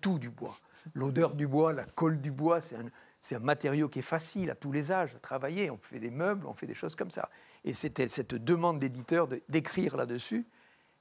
[0.00, 0.56] tout du bois.
[0.94, 4.70] L'odeur du bois, la colle du bois, c'est un, matériau qui est facile à tous
[4.72, 5.70] les âges à travailler.
[5.70, 7.30] On fait des meubles, on fait des choses comme ça.
[7.64, 10.46] Et c'était cette demande d'éditeur d'écrire là-dessus.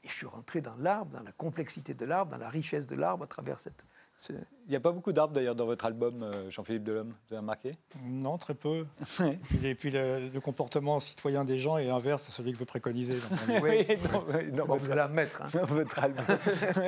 [0.03, 2.95] Et je suis rentré dans l'arbre, dans la complexité de l'arbre, dans la richesse de
[2.95, 3.85] l'arbre à travers cette.
[4.29, 7.09] Il n'y a pas beaucoup d'arbres d'ailleurs dans votre album, euh, Jean-Philippe Delhomme.
[7.27, 7.77] Vous avez remarqué?
[8.05, 8.85] Non, très peu.
[9.19, 12.57] et puis, et puis le, le comportement citoyen des gens est inverse à celui que
[12.57, 13.15] vous préconisez.
[13.15, 13.85] Donc Oui.
[14.13, 15.41] non, oui, dans Bon, votre, vous allez en mettre.
[15.41, 15.47] hein.
[15.53, 16.25] dans votre album.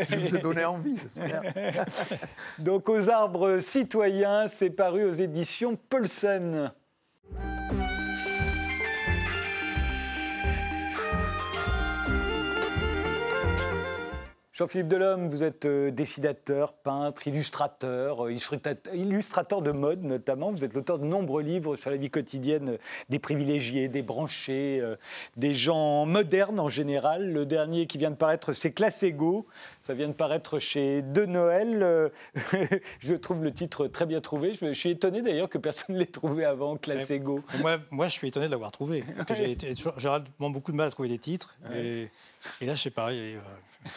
[0.09, 1.41] Je vous ai donné envie, j'espère.
[2.59, 6.71] Donc, aux arbres citoyens, c'est paru aux éditions Paulsen.
[14.57, 18.37] Jean-Philippe Delhomme, vous êtes euh, dessinateur, peintre, illustrateur, euh,
[18.93, 20.49] illustrateur de mode notamment.
[20.53, 22.77] Vous êtes l'auteur de nombreux livres sur la vie quotidienne euh,
[23.09, 24.81] des privilégiés, des branchés,
[25.35, 27.33] des gens modernes en général.
[27.33, 29.45] Le dernier qui vient de paraître, c'est Classe Ego.
[29.81, 32.11] Ça vient de paraître chez De Noël.
[32.99, 34.53] Je trouve le titre très bien trouvé.
[34.53, 37.41] Je suis étonné d'ailleurs que personne ne l'ait trouvé avant, Classe Mais- Ego.
[37.59, 39.03] Moi, moi, je suis étonné de l'avoir trouvé.
[39.15, 41.57] Parce que j'ai toujours- j'ai généralement beaucoup de mal à trouver des titres.
[41.75, 42.09] Et,
[42.61, 43.11] et là, je sais pas.
[43.11, 43.39] et, euh,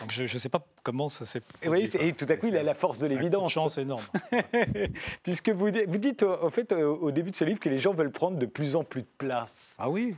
[0.00, 1.42] donc je ne sais pas comment ça s'est.
[1.66, 3.50] Oui, et tout à coup, il a la force de Une l'évidence.
[3.52, 4.04] chance énorme.
[5.22, 7.78] Puisque vous, dites- vous dites en fait euh, au début de ce livre que les
[7.78, 9.74] gens veulent prendre de plus en plus de place.
[9.78, 10.14] Ah oui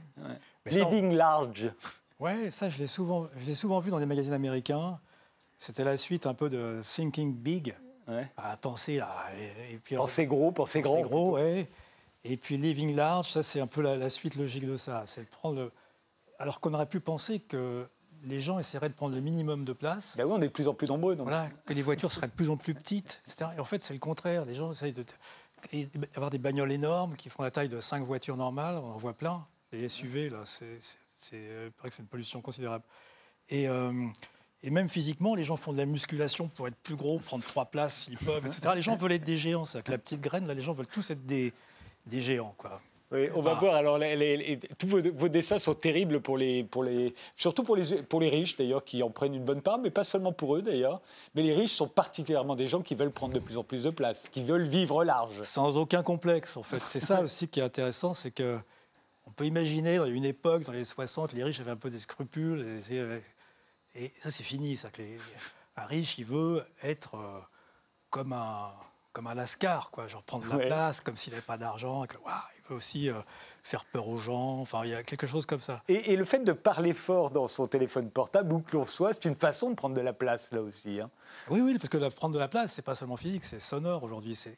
[0.65, 1.71] Mais ça, on- Living large.
[2.19, 4.99] Ouais, ça, je l'ai souvent, je souvent vu dans des magazines américains.
[5.59, 7.75] C'était la suite un peu de Thinking Big,
[8.09, 8.27] Ouais.
[8.37, 9.09] à penser là.
[9.39, 10.97] Et, et puis, Pensez gros, pensez grand.
[10.97, 11.69] C'est gros, ouais.
[12.25, 15.05] Et puis Living Large, ça c'est un peu la, la suite logique de ça.
[15.07, 15.73] C'est de prendre le...
[16.39, 17.87] Alors qu'on aurait pu penser que
[18.25, 20.69] les gens essaieraient de prendre le minimum de place, Ben oui, on est de plus
[20.69, 21.17] en plus nombreux.
[21.17, 21.27] donc.
[21.29, 23.51] voilà, que les voitures seraient de plus en plus petites, etc.
[23.57, 24.45] Et en fait, c'est le contraire.
[24.45, 25.05] Les gens essayent de-
[26.15, 28.77] d'avoir des bagnoles énormes qui font la taille de cinq voitures normales.
[28.77, 29.47] On en voit plein.
[29.73, 30.79] Les SUV, là, c'est,
[31.19, 32.85] c'est, une pollution considérable.
[33.49, 34.07] Et, euh,
[34.63, 37.67] et même physiquement, les gens font de la musculation pour être plus gros, prendre trois
[37.67, 38.73] places s'ils peuvent, etc.
[38.75, 39.65] Les gens veulent être des géants.
[39.67, 41.53] C'est-à-dire que la petite graine, là, les gens veulent tous être des,
[42.07, 42.81] des géants, quoi.
[43.13, 43.61] Oui, on va Ah.
[43.61, 43.75] voir.
[43.75, 47.65] Alors, les- les- les- tous vos, vos dessins sont terribles pour les, pour les, surtout
[47.65, 50.33] pour les, pour les riches d'ailleurs, qui en prennent une bonne part, mais pas seulement
[50.33, 51.01] pour eux d'ailleurs.
[51.35, 53.91] Mais les riches sont particulièrement des gens qui veulent prendre de plus en plus de
[53.91, 55.43] place, qui veulent vivre large.
[55.43, 56.79] Sans aucun complexe, en fait.
[56.79, 58.59] C'est ça aussi qui est intéressant, c'est que
[59.27, 61.99] on peut imaginer, dans une époque, dans les 60, les riches avaient un peu des
[62.01, 62.81] scrupules.
[63.95, 64.77] Et, ça, c'est fini.
[64.77, 65.17] Ça, que les-
[65.77, 67.41] un riche, il veut être euh,
[68.09, 68.71] comme un
[69.13, 70.67] comme un lascar, quoi, genre prendre la Ouais.
[70.67, 73.15] place, comme s'il n'avait pas d'argent, que, waouh, il veut aussi euh,
[73.63, 75.83] faire peur aux gens, enfin, il y a quelque chose comme ça.
[75.89, 79.13] Et, et le fait de parler fort dans son téléphone portable, où que l'on soit,
[79.15, 81.01] c'est une façon de prendre de la place là aussi.
[81.01, 81.11] hein.
[81.49, 84.37] Oui, oui, parce que prendre de la place, c'est pas seulement physique, c'est sonore aujourd'hui,
[84.37, 84.57] c'est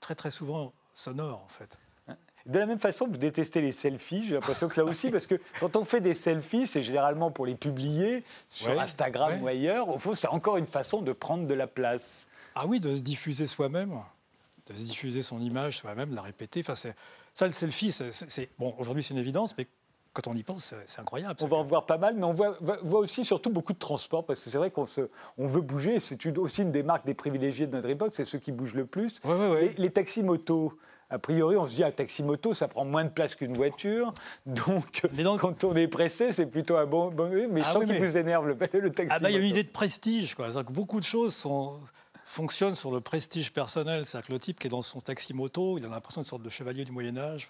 [0.00, 1.78] très très souvent sonore, en fait.
[2.46, 5.34] De la même façon, vous détestez les selfies, j'ai l'impression que là aussi, parce que
[5.60, 9.40] quand on fait des selfies, c'est généralement pour les publier sur Ouais, Instagram ouais.
[9.42, 9.88] ou ailleurs.
[9.90, 12.26] Au fond, c'est encore une façon de prendre de la place.
[12.60, 13.94] Ah oui, de se diffuser soi-même,
[14.66, 16.60] de se diffuser son image soi-même, de la répéter.
[16.60, 16.94] Enfin, c'est-
[17.34, 19.66] ça, le selfie, c'est, bon, aujourd'hui c'est une évidence, mais
[20.12, 21.36] quand on y pense, c'est, incroyable.
[21.42, 22.56] On va en voir pas mal, mais on voit,
[22.98, 25.02] aussi surtout beaucoup de transport, parce que c'est vrai qu'on se,
[25.36, 28.38] on veut bouger, c'est aussi une des marques des privilégiés de notre époque, c'est ceux
[28.38, 29.20] qui bougent le plus.
[29.24, 29.60] Ouais, ouais, ouais.
[29.76, 30.76] Les, les taxis-motos,
[31.10, 34.12] a priori, on se dit un taxi-moto, ça prend moins de place qu'une voiture,
[34.46, 37.10] donc Mais donc- quand on est pressé, c'est plutôt un bon...
[37.10, 39.30] bon mais je Ah sens oui, qu'il mais- vous énerve le, le taxi Ah bah,
[39.30, 40.48] il y a une idée de prestige, quoi.
[40.48, 41.78] Que beaucoup de choses sont,
[42.28, 44.04] fonctionne sur le prestige personnel.
[44.04, 46.42] C'est-à-dire que le type qui est dans son taxi moto, il a l'impression d'une sorte
[46.42, 47.48] de chevalier du Moyen-Âge.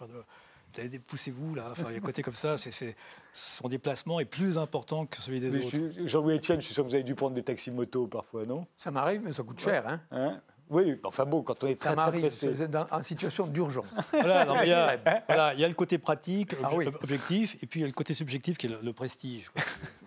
[1.07, 2.95] Poussez-vous là, enfin, il y a côté comme ça, c'est,
[3.33, 6.07] son déplacement est plus important que celui des autres.
[6.07, 8.67] Jean-Louis Etienne, je suis sûr que vous avez dû prendre des taxis moto parfois, non?
[8.77, 9.87] Ça m'arrive, mais ça coûte cher.
[9.89, 10.41] Hein, hein?
[10.71, 12.55] Oui, enfin bon, quand on est très, très pressé.
[12.91, 13.87] en situation d'urgence.
[14.13, 16.71] Voilà, il, y a, voilà, il y a le côté pratique, ah
[17.03, 19.51] objectif, et puis il y a le côté subjectif qui est le, prestige,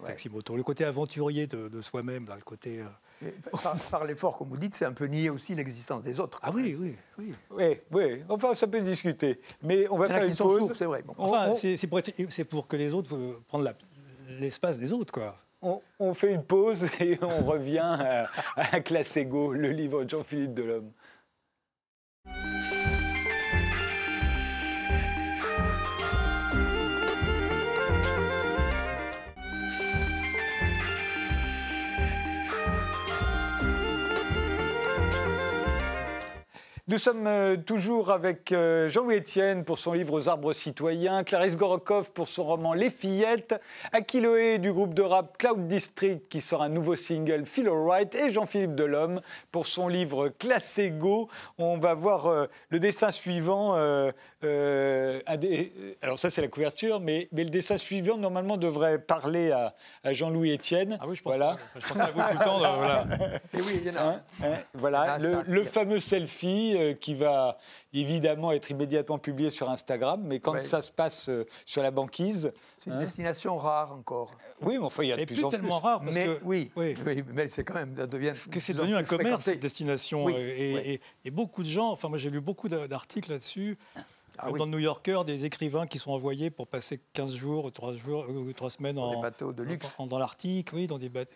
[0.05, 0.55] taxi moto.
[0.55, 2.81] Le côté aventurier de, soi-même, le côté...
[2.81, 2.85] Euh,
[3.91, 6.39] par, l'effort, comme vous dites, c'est un peu nier aussi l'existence des autres.
[6.41, 7.33] Ah oui, oui, oui.
[7.51, 8.23] Oui, oui.
[8.29, 9.39] Enfin, ça peut discuter.
[9.61, 10.71] Mais on va faire une pause.
[10.75, 11.03] C'est vrai.
[11.17, 12.01] Enfin, c'est pour,
[12.49, 13.15] pour, que les autres
[13.47, 13.73] prennent
[14.39, 15.37] l'espace des autres, quoi
[15.99, 20.53] on, fait une pause et on revient à, à Classe Ego, le livre de Jean-Philippe
[20.53, 20.91] Delhomme.
[36.91, 41.55] Nous sommes euh, toujours avec euh, Jean-Louis Etienne pour son livre Aux arbres citoyens, Clarisse
[41.55, 43.55] Gorokov pour son roman Les fillettes,
[43.93, 48.29] Akiloé du groupe de rap Cloud District qui sort un nouveau single Feel Alright et
[48.29, 49.21] Jean-Philippe Delhomme
[49.53, 51.29] pour son livre Classe Go.
[51.57, 53.71] On va voir euh, le dessin suivant.
[53.73, 54.11] alors
[56.19, 59.73] ça c'est la couverture, mais, mais, le dessin suivant normalement devrait parler à,
[60.11, 60.97] Jean-Louis Etienne.
[60.99, 61.55] Ah oui, je, pense voilà.
[61.73, 62.57] je pensais à vous tout le temps.
[62.57, 63.05] voilà.
[63.53, 64.01] Et oui, il y en a.
[64.01, 67.57] Hein, hein, voilà, le, le fameux selfie euh, qui va
[67.93, 72.51] évidemment être immédiatement publié sur Instagram, mais quand ça se passe euh, sur la banquise...
[72.77, 73.01] C'est une hein.
[73.01, 74.35] destination rare encore.
[74.61, 76.39] Oui, mais enfin, il y a de plus, en tellement rare, parce mais, que...
[76.43, 76.95] Oui, oui.
[77.33, 77.95] mais c'est quand même...
[77.95, 80.27] Ça devient que c'est devenu un commerce, cette destination.
[80.27, 81.91] Euh, et, et, beaucoup de gens...
[81.91, 83.77] Enfin, moi, j'ai lu beaucoup d'articles là-dessus.
[84.37, 87.93] Ah dans le New Yorker, des écrivains qui sont envoyés pour passer 15 jours, 3,
[87.95, 89.97] jours, 3 semaines dans en, bateaux de luxe.
[89.99, 91.35] dans l'Arctique, oui, dans des bateaux.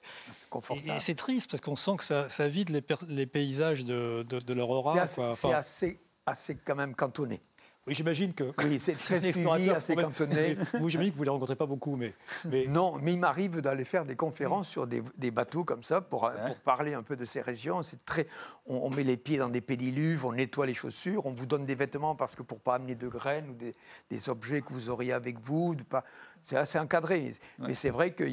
[0.72, 4.54] Et, c'est triste parce qu'on sent que ça, ça vide les, les, paysages de, de,
[4.54, 5.08] leur aura.
[5.08, 7.42] C'est assez, assez, quand même cantonné.
[7.88, 8.52] Oui, j'imagine que.
[8.64, 10.56] Oui, c'est très suivi, assez cantonné.
[10.80, 12.14] Vous, j'imagine que vous ne les rencontrez pas beaucoup, mais,
[12.46, 12.66] mais...
[12.76, 16.32] Non, mais il m'arrive d'aller faire des conférences sur des, des, bateaux comme ça pour,
[16.48, 17.84] pour, parler un peu de ces régions.
[17.84, 18.28] C'est très.
[18.66, 21.76] On, met les pieds dans des pédiluves, on nettoie les chaussures, on vous donne des
[21.76, 23.76] vêtements parce que pour pas amener de graines ou des,
[24.10, 26.04] des objets que vous auriez avec vous, pas.
[26.42, 27.34] C'est assez encadré.
[27.60, 28.24] Mais c'est vrai que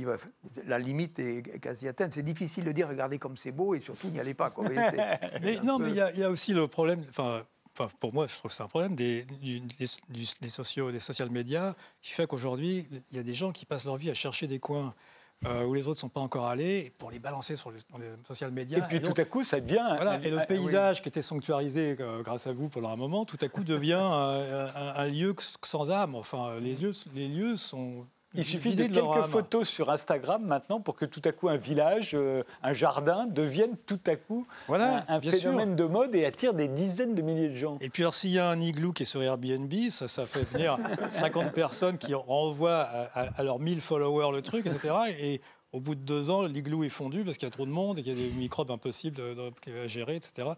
[0.66, 2.12] la limite est quasi atteinte.
[2.12, 4.50] C'est difficile de dire regardez comme c'est beau et surtout n'y allez pas.
[4.50, 4.68] Quoi.
[4.68, 7.04] mais, non, mais il y, y, a aussi le problème.
[7.08, 7.42] Enfin,
[8.00, 12.12] pour moi, je trouve que c'est un problème des, des, sociaux, des social médias qui
[12.12, 14.94] fait qu'aujourd'hui, il y a des gens qui passent leur vie à chercher des coins
[15.44, 17.78] euh, où les autres ne sont pas encore allés pour les balancer sur les,
[18.26, 18.78] social médias.
[18.78, 19.96] Et puis tout à coup, ça devient.
[19.96, 23.38] Voilà, et le paysage qui était sanctuarisé euh, grâce à vous pendant un moment, tout
[23.40, 26.14] à coup devient un, un lieu sans âme.
[26.14, 30.96] Enfin, les, yeux, les lieux sont il suffit de, quelques photos sur Instagram maintenant pour
[30.96, 35.20] que tout à coup un village, euh, un jardin devienne tout à coup voilà, un,
[35.20, 37.78] phénomène de mode et attire des dizaines de milliers de gens.
[37.80, 40.44] Et puis alors s'il y a un igloo qui est sur Airbnb, ça, ça fait
[40.52, 40.78] venir
[41.10, 42.82] 50 personnes qui renvoient
[43.14, 44.94] à, leurs 1000 followers le truc, etc.
[45.20, 45.40] Et
[45.72, 47.98] au bout de deux ans, l'igloo est fondu parce qu'il y a trop de monde
[47.98, 49.20] et qu'il y a des microbes impossibles
[49.66, 50.52] à gérer, etc.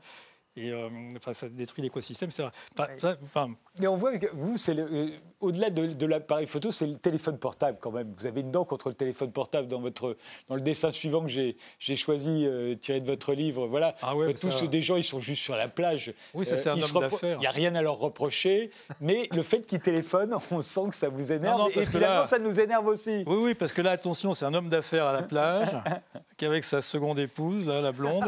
[0.56, 2.30] Et euh, enfin, ça détruit l'écosystème.
[2.72, 5.10] Enfin, Mais on voit que vous, c'est euh,
[5.44, 8.12] au-delà de, l'appareil photo, c'est le téléphone portable quand même.
[8.18, 10.16] Vous avez une dent contre le téléphone portable dans, votre,
[10.48, 11.56] dans le dessin suivant que j'ai,
[11.96, 13.66] choisi, euh, tiré de votre livre.
[13.66, 13.94] Voilà.
[14.02, 16.12] Ah ouais, Tous des gens, ils sont juste sur la plage.
[16.34, 17.36] Oui, ça, c'est un homme d'affaires.
[17.38, 18.70] Il n'y a rien à leur reprocher.
[19.00, 21.58] mais le fait qu'ils téléphonent, on sent que ça vous énerve.
[21.58, 23.24] Non, et finalement, ça nous énerve aussi.
[23.26, 25.68] Oui, oui, parce que là, attention, c'est un homme d'affaires à la plage,
[26.36, 28.24] qui avec sa seconde épouse, là, la blonde.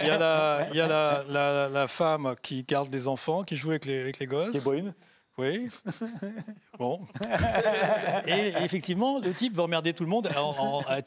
[0.00, 1.24] Il y a la, il y a la
[1.68, 4.50] la, femme qui garde des enfants, qui joue avec les, avec les gosses.
[4.50, 4.94] Qui est brune.
[5.38, 5.68] Oui.
[6.78, 7.00] Bon.
[8.26, 11.02] Et effectivement, le type va emmerder tout le monde à,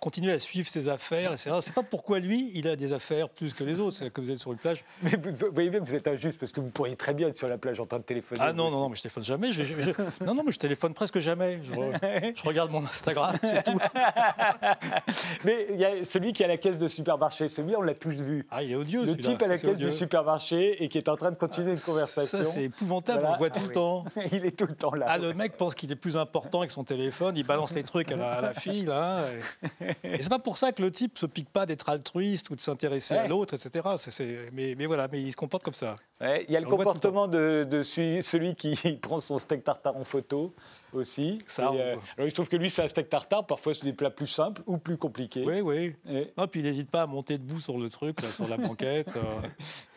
[0.00, 1.50] continuer à suivre ses affaires, etc.
[1.60, 4.30] C'est pas pourquoi lui, il a des affaires plus que les autres, c'est que vous
[4.30, 4.84] êtes sur une plage.
[5.02, 7.36] Mais vous, voyez bien que vous êtes injuste parce que vous pourriez très bien être
[7.36, 8.40] sur la plage en train de téléphoner.
[8.42, 9.50] Ah non, non, non, mais je téléphone jamais.
[10.24, 11.60] non, non, mais je téléphone presque jamais.
[11.62, 13.78] Je, regarde mon Instagram, c'est tout.
[15.44, 17.94] mais il y a celui qui est à la caisse de supermarché, celui, on l'a
[17.94, 18.46] tous vu.
[18.50, 19.04] Ah, il est odieux.
[19.04, 21.80] Le type à la caisse du supermarché et qui est en train de continuer une
[21.80, 22.38] conversation.
[22.38, 24.04] Ça, c'est épouvantable, on voit tout le temps.
[24.32, 25.06] il est tout le temps là.
[25.08, 28.10] Ah, le mec pense qu'il est plus important avec son téléphone, il balance les trucs
[28.12, 29.24] à la, fille, là.
[29.80, 32.60] Et, c'est pas pour ça que le type se pique pas d'être altruiste ou de
[32.60, 33.88] s'intéresser à l'autre, etc.
[34.52, 35.96] mais, mais, voilà, mais il se comporte comme ça.
[36.20, 40.54] il y a le comportement de, celui qui prend son steak tartare en photo
[40.92, 41.38] aussi.
[41.46, 43.46] Ça, euh, alors, il trouve que lui, c'est un steak tartare.
[43.46, 45.44] Parfois, c'est des plats plus simples ou plus compliqués.
[45.46, 45.94] Oui, oui.
[46.08, 46.32] Et...
[46.36, 49.08] Non, puis il n'hésite pas à monter debout sur le truc, sur la banquette.
[49.16, 49.48] Euh.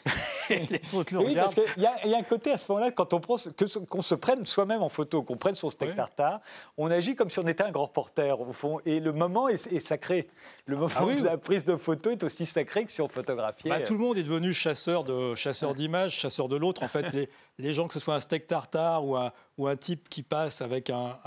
[0.50, 1.56] les autres le Oui, regardent.
[1.56, 3.38] parce qu'il y, a- il y a un côté à ce moment-là, quand on prend,
[3.38, 5.96] que qu'on se prenne soi-même en photo, qu'on prenne son steak Ouais.
[5.96, 6.42] tartare,
[6.78, 8.80] on agit comme si on était un grand reporter, au fond.
[8.86, 10.28] Et le moment est, est sacré.
[10.68, 11.26] Le moment Ah oui, de oui.
[11.26, 13.70] la prise de photo est aussi sacré que si on photographiait.
[13.72, 16.84] Bah, tout le monde est devenu chasseur de chasseur d'images, chasseur de l'autre.
[16.84, 17.28] En fait, les,
[17.58, 21.18] les gens, que ce soit un steak tartare ou un, type qui passe avec un,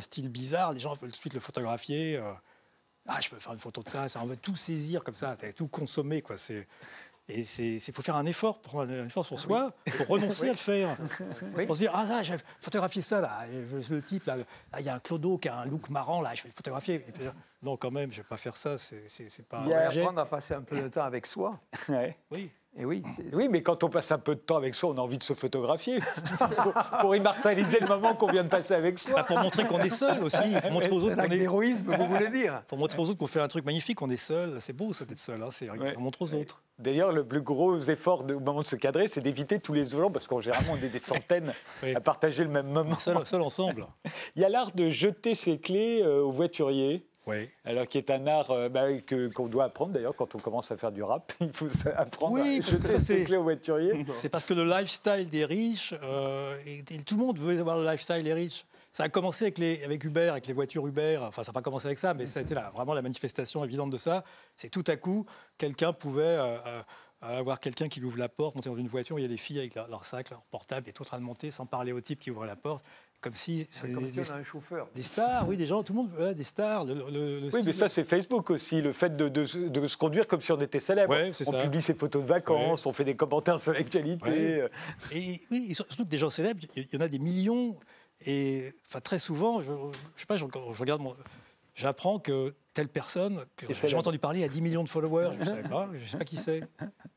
[0.00, 2.16] style bizarre, les gens veulent tout de suite le photographier.
[2.16, 2.32] euh.
[3.06, 5.36] ah, je peux faire une photo de ça, ça on veut tout saisir comme ça,
[5.56, 6.22] tout consommer.
[6.22, 6.36] Quoi.
[7.28, 10.58] Et il faut faire un effort, pour un effort sur soi, pour renoncer à le
[10.58, 10.96] faire.
[11.56, 11.66] Oui.
[11.66, 13.44] Pour se dire, ah là, j'ai photographié ça, là,
[13.90, 14.36] le type, là,
[14.78, 17.04] il y a un clodo qui a un look marrant, là, je vais le photographier.
[17.62, 19.02] Non, quand même, je ne vais pas faire ça, c'est,
[19.48, 21.58] pas Il y un a apprendre à passer un peu de temps avec soi.
[21.88, 22.16] Ouais.
[22.30, 22.52] Oui.
[22.78, 25.00] Et oui, Oui, mais quand on passe un peu de temps avec soi, on a
[25.00, 25.98] envie de se photographier
[26.58, 29.22] pour, pour immortaliser le moment qu'on vient de passer avec Bah, soi.
[29.24, 32.28] pour montrer qu'on est seul aussi, pour montrer aux autres qu'on est, d'héroïsme, vous voulez
[32.28, 34.60] dire pour montrer aux autres qu'on fait un truc magnifique, qu'on est seul.
[34.60, 35.94] C'est beau ça d'être seul, hein, c'est Ouais.
[35.96, 36.62] on montre aux autres.
[36.78, 39.86] D'ailleurs, le plus gros effort de- au moment de se cadrer, c'est d'éviter tous les
[39.88, 41.94] gens, parce qu'en général, on est des centaines Oui.
[41.94, 42.98] à partager le même moment.
[42.98, 43.86] Seul, seul ensemble.
[44.36, 47.06] Il y a l'art de jeter ses clés euh, au voiturier.
[47.26, 47.48] Oui.
[47.64, 50.70] Alors, qui est un art euh, bah, que- qu'on doit apprendre d'ailleurs quand on commence
[50.70, 51.32] à faire du rap.
[51.40, 54.04] Il faut apprendre Oui, à parce que jeter ça, ses c'est- clés au voiturier.
[54.16, 57.78] C'est parce que le lifestyle des riches, euh, et, et tout le monde veut avoir
[57.78, 58.64] le lifestyle des riches.
[58.96, 61.18] Ça a commencé avec, les, avec Uber, avec les voitures Uber.
[61.20, 63.62] Enfin, ça n'a pas commencé avec ça, mais ça a été la- vraiment la manifestation
[63.62, 64.24] évidente de ça.
[64.56, 65.26] C'est tout à coup,
[65.58, 66.82] quelqu'un pouvait euh, euh,
[67.20, 69.36] avoir quelqu'un qui lui ouvre la porte, monter dans une voiture, il y a des
[69.36, 71.92] filles avec leur, leur sac, leur portable, et tout en train de monter sans parler
[71.92, 72.86] au type qui ouvre la porte,
[73.20, 73.88] comme si C'est
[74.32, 74.88] un chauffeur.
[74.94, 76.86] des stars, oui, des gens, tout le monde, ouais, des stars.
[76.86, 79.86] Le, le- le Oui, mais ça, c'est Facebook aussi, le fait de, de se- de
[79.86, 81.12] se conduire comme si on était célèbre.
[81.12, 81.58] Ouais, c'est on ça.
[81.62, 84.62] publie ses photos de vacances, on fait des commentaires sur l'actualité.
[84.62, 84.70] Ouais.
[85.12, 87.76] Et oui, surtout que des gens célèbres, il y en a des millions.
[88.24, 88.72] Et
[89.04, 89.72] très souvent, je,
[90.14, 91.02] je sais pas, je, je regarde,
[91.74, 95.30] j'apprends que telle personne, que j'ai entendu parler, a 10 millions de followers.
[95.32, 96.60] Je ne savais pas, je sais pas qui c'est.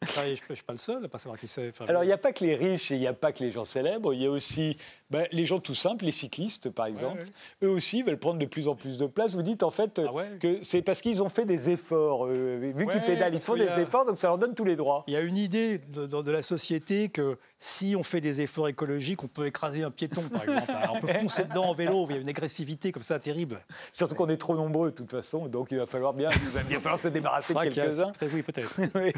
[0.01, 1.67] Enfin, je ne suis pas le seul à pas savoir qui c'est.
[1.69, 3.43] Enfin, Alors, il n'y a pas que les riches et il n'y a pas que
[3.43, 4.77] les gens célèbres, il y a aussi
[5.11, 7.19] ben, les gens tout simples, les cyclistes par exemple.
[7.23, 7.67] ouais.
[7.67, 9.33] Eux aussi veulent prendre de plus en plus de place.
[9.33, 12.25] Vous dites en fait Ah ouais que c'est parce qu'ils ont fait des efforts.
[12.27, 14.63] euh, vu Ouais, qu'ils pédalent, ils font des a- efforts, donc ça leur donne tous
[14.65, 15.03] les droits.
[15.07, 18.39] Il y a une idée de, de- de la société que si on fait des
[18.39, 20.71] efforts écologiques, on peut écraser un piéton, par exemple.
[20.71, 23.59] Alors, on peut foncer dedans en vélo, il y a une agressivité comme ça terrible.
[23.91, 26.63] Surtout qu'on est trop nombreux de toute façon, donc il va falloir bien, il va
[26.63, 28.11] bien falloir se débarrasser de quelques-uns.
[28.33, 28.73] Oui, peut-être.
[28.95, 29.11] Oui.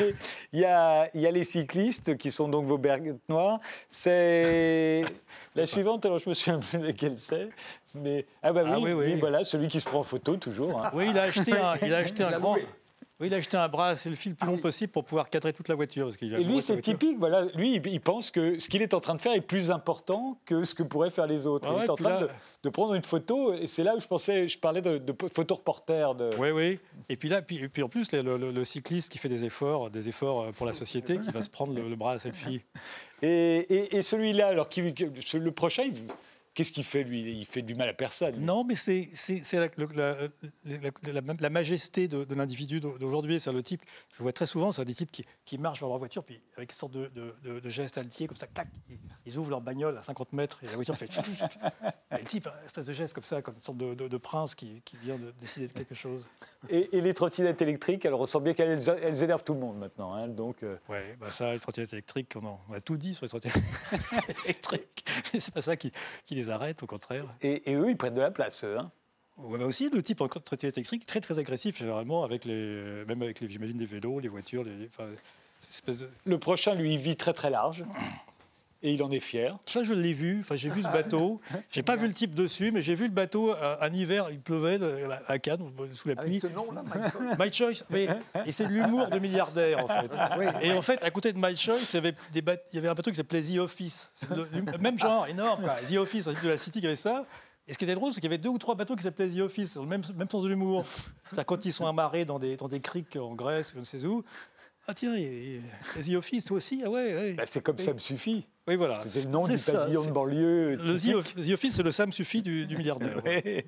[0.53, 3.59] Il y, a, il y a les cyclistes qui sont donc vos berguettes noires.
[3.89, 5.03] C'est
[5.55, 7.49] la suivante, alors je me souviens plus laquelle c'est.
[7.95, 9.05] Mais, ah bah oui, Ah oui, oui.
[9.13, 10.81] oui, voilà, celui qui se prend en photo toujours.
[10.83, 10.91] hein.
[10.93, 12.55] Oui, il a acheté un, il a acheté un grand.
[13.21, 15.67] Oui, il a acheté un bras selfie le plus long possible pour pouvoir cadrer toute
[15.69, 16.05] la voiture.
[16.07, 17.19] Parce qu'il a Et lui, c'est typique.
[17.19, 20.39] Voilà, lui, il- pense que ce qu'il est en train de faire est plus important
[20.43, 21.67] que ce que pourraient faire les autres.
[21.69, 22.29] Ah il ouais, est en train là- de,
[22.63, 26.15] de prendre une photo, et c'est là où je pensais, je parlais de, de photo-reporter.
[26.15, 26.31] De...
[26.39, 26.79] Oui, oui.
[27.09, 30.09] Et puis là, puis, en plus, le, le- le cycliste qui fait des efforts, des
[30.09, 32.61] efforts euh, pour la société, qui va se prendre le, le bras à cette fille.
[33.21, 33.27] Et,
[33.69, 35.93] et- et celui-là, alors qui, le prochain, il-
[36.63, 37.21] qu'est-ce qu'il fait lui?
[37.39, 38.35] Il fait du mal à personne.
[38.35, 38.43] lui.
[38.43, 39.07] Non, mais c'est
[39.53, 40.27] la, le- la-
[40.65, 43.39] la- la- la majesté de, de l'individu d'aujourd'hui.
[43.39, 45.89] C'est le type que je vois très souvent, c'est des types qui, qui marchent vers
[45.89, 48.67] leur voiture, puis avec une sorte de, de, de- de geste altier, comme ça, clac,
[48.89, 51.21] ils, ils ouvrent leur bagnole à 50 mètres, et la voiture fait tchou.
[52.11, 54.07] Et le type, a une espèce de geste comme ça, comme une sorte de, de-
[54.07, 56.27] de prince qui, qui vient de décider de quelque chose.
[56.69, 60.13] Et, et les trottinettes électriques, elles ressemblent bien qu'elles elles énervent tout le monde maintenant.
[60.13, 63.13] hein, donc, euh, Ouais, bah ça, les trottinettes électriques, on, en- on a tout dit
[63.15, 63.57] sur les trottinettes
[64.45, 65.03] électriques.
[65.39, 65.91] C'est pas ça qui,
[66.25, 67.25] qui les arrête, au contraire.
[67.41, 68.77] et, et eux, ils prennent de la place, eux.
[68.77, 68.91] hein.
[69.37, 73.21] Ouais, mais aussi le type en trottinette électrique très très agressif généralement avec les même
[73.23, 77.33] avec les j'imagine des vélos, les voitures, les enfin, de- Le prochain, lui, vit très
[77.33, 77.83] très large.
[78.83, 79.57] Et il en est fier.
[79.67, 80.39] Ça, je l'ai vu.
[80.39, 81.39] Enfin, j'ai vu ce bateau.
[81.69, 84.27] J'ai pas vu le type dessus, mais j'ai vu le bateau euh, un hiver.
[84.31, 85.61] Il pleuvait euh, à Cannes
[85.93, 86.39] sous la pluie.
[86.39, 86.83] Avec ce nom-là.
[87.39, 88.07] My Choice, oui.
[88.47, 90.11] Et c'est de l'humour de milliardaire, en fait.
[90.63, 92.79] Et en fait, à côté de My Choice, il y avait, des bat- il y
[92.79, 94.09] avait un bateau qui s'appelait The Office.
[94.15, 95.61] C'est le, le même genre, énorme.
[95.63, 95.75] quoi.
[95.87, 97.25] The Office, un type de la City qui avait ça.
[97.67, 99.29] Et ce qui était drôle, c'est qu'il y avait deux ou trois bateaux qui s'appelaient
[99.29, 100.83] The Office, dans le même, même sens de l'humour.
[101.25, 103.85] C'est-à-dire quand ils sont amarrés dans des, dans des criques en Grèce ou je ne
[103.85, 104.23] sais où.
[104.87, 105.59] Ah tiens, y
[105.97, 107.33] a The Office, toi aussi Ah ouais, ouais.
[107.33, 108.47] Bah, c'est comme ça me suffit.
[108.67, 108.99] Oui, voilà.
[108.99, 110.75] C'était le nom du ça, pavillon de banlieue.
[110.75, 113.17] Le The, Of- The Office, c'est le Sam suffit du, du milliardaire.
[113.25, 113.63] Et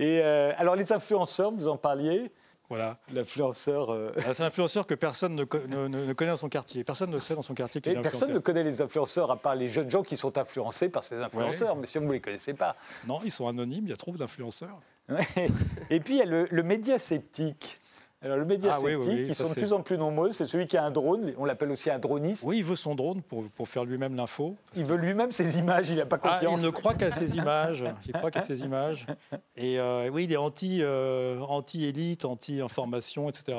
[0.00, 2.30] euh, alors, les influenceurs, vous en parliez.
[2.68, 2.98] Voilà.
[3.12, 3.92] L'influenceur.
[3.92, 6.48] euh, Ah, C'est un influenceur que personne ne, co- ne- ne- ne connaît dans son
[6.48, 6.84] quartier.
[6.84, 9.36] Personne ne sait dans son quartier qu'il et est personne ne connaît les influenceurs à
[9.36, 11.76] part les jeunes gens qui sont influencés par ces influenceurs.
[11.76, 12.76] Mais si vous ne les connaissez pas.
[13.06, 14.80] Non, ils sont anonymes, il y a trop d'influenceurs.
[15.08, 15.26] Ouais.
[15.90, 17.78] Et puis, il y a le, le média sceptique.
[18.24, 20.32] Alors, le média Ah sceptique, oui, ça, sont de plus en plus nombreux.
[20.32, 21.32] C'est celui qui a un drone.
[21.38, 22.44] On l'appelle aussi un droniste.
[22.46, 24.56] Oui, il veut son drone pour, pour faire lui-même l'info.
[24.76, 25.90] Il veut lui-même ses images.
[25.90, 26.60] Il n'a pas Ah, confiance.
[26.60, 27.84] il ne croit qu'à ses images.
[28.06, 29.06] Il croit qu'à ses images.
[29.56, 33.58] Et euh, oui, il est anti, euh, anti-élite, anti-information, etc.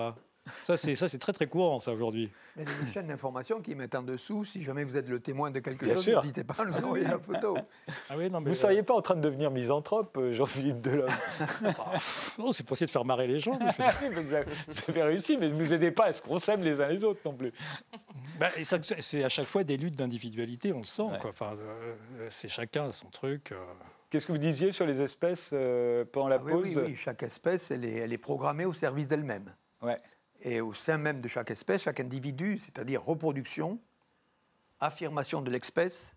[0.64, 2.30] Ça, c'est ça, c'est très très courant ça aujourd'hui.
[2.56, 4.44] Mais il y a une chaîne d'information qui met en dessous.
[4.44, 7.06] Si jamais vous êtes le témoin de quelque Bien chose, n'hésitez pas à nous envoyer
[7.06, 7.58] la photo.
[8.10, 10.82] Ah oui, non, mais Vous ne seriez pas en train de devenir misanthrope, euh, Jean-Philippe
[10.82, 11.10] Delhomme
[12.38, 13.58] non, c'est pour essayer de faire marrer les gens.
[14.68, 17.04] vous avez réussi, mais ne vous aidez pas à ce qu'on s'aime les uns les
[17.04, 17.52] autres non plus.
[18.40, 18.50] Bah,
[19.00, 21.04] c'est à chaque fois des luttes d'individualité, on le sent.
[21.22, 21.30] quoi.
[21.30, 23.52] Enfin, euh, c'est chacun son truc.
[23.52, 23.56] euh.
[24.10, 26.64] Qu'est-ce que vous disiez sur les espèces euh, pendant la Ah oui, pause?
[26.78, 29.54] oui, oui, chaque espèce, elle est, elle est programmée au service d'elle-même.
[29.82, 30.00] Ouais.
[30.44, 33.80] Et au sein même de chaque espèce, chaque individu, c'est-à-dire reproduction,
[34.82, 36.16] affirmation de l'espèce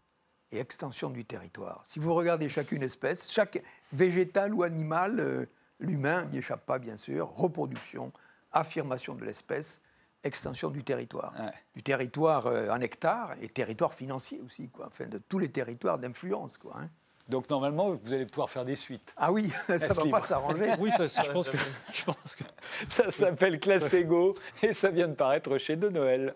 [0.50, 1.80] et extension du territoire.
[1.84, 3.62] Si vous regardez chacune espèce, chaque
[3.92, 5.46] végétal ou animal, euh,
[5.78, 8.12] l'humain n'y échappe pas bien sûr, reproduction,
[8.52, 9.80] affirmation de l'espèce,
[10.24, 11.32] extension du territoire.
[11.38, 11.52] Ouais.
[11.76, 14.88] Du territoire euh, en hectares et territoire financier aussi, quoi.
[14.88, 16.58] Enfin, de tous les territoires d'influence.
[16.58, 16.90] Quoi, hein.
[17.28, 19.12] Donc normalement, vous allez pouvoir faire des suites.
[19.16, 20.74] Ah oui, ça ne va pas s'arranger.
[20.78, 21.56] Oui, ça, ça, je pense que.
[21.92, 22.44] Je pense que...
[22.88, 26.34] Ça s'appelle Classe Ego et ça vient de paraître chez De Noël.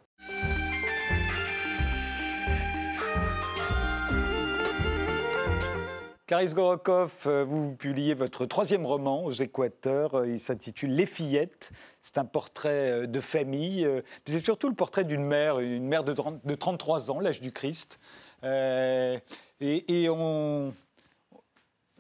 [6.27, 10.15] Karis Gorokov, euh, vous publiez votre troisième roman aux Équateurs.
[10.15, 11.73] Euh, Il s'intitule Les fillettes.
[12.03, 13.89] C'est un portrait euh, de famille.
[14.27, 17.51] C'est surtout le portrait d'une mère, une mère de 30 de 33 ans, l'âge du
[17.51, 17.99] Christ.
[18.45, 19.19] Euh,
[19.61, 20.73] et, et on.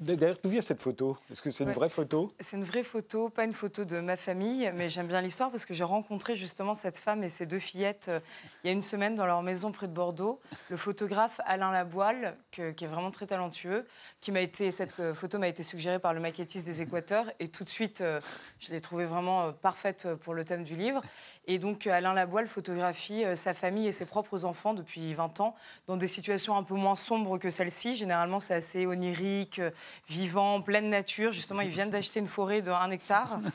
[0.01, 1.18] D'ailleurs, d'où vient cette photo?
[1.30, 2.32] Est-ce que c'est une vraie photo?
[2.40, 5.66] C'est une vraie photo, pas une photo de ma famille, mais j'aime bien l'histoire parce
[5.66, 8.18] que j'ai rencontré justement cette femme et ses deux fillettes euh,
[8.64, 10.40] il y a une semaine dans leur maison près de Bordeaux.
[10.70, 13.86] Le photographe Alain Laboile, que- qui est vraiment très talentueux,
[14.22, 17.48] qui m'a été cette euh, photo m'a été suggérée par le maquettiste des Équateurs et
[17.48, 18.20] tout de suite euh,
[18.59, 21.03] je l'ai trouvée vraiment parfaite pour le thème du livre.
[21.46, 25.55] Et donc Alain Laboile photographie euh, sa famille et ses propres enfants depuis 20 ans
[25.88, 27.96] dans des situations un peu moins sombres que celle-ci.
[27.96, 29.61] Généralement c'est assez onirique,
[30.09, 31.32] vivant, pleine nature.
[31.32, 33.38] Justement, ils viennent d'acheter une forêt de 1 hectare.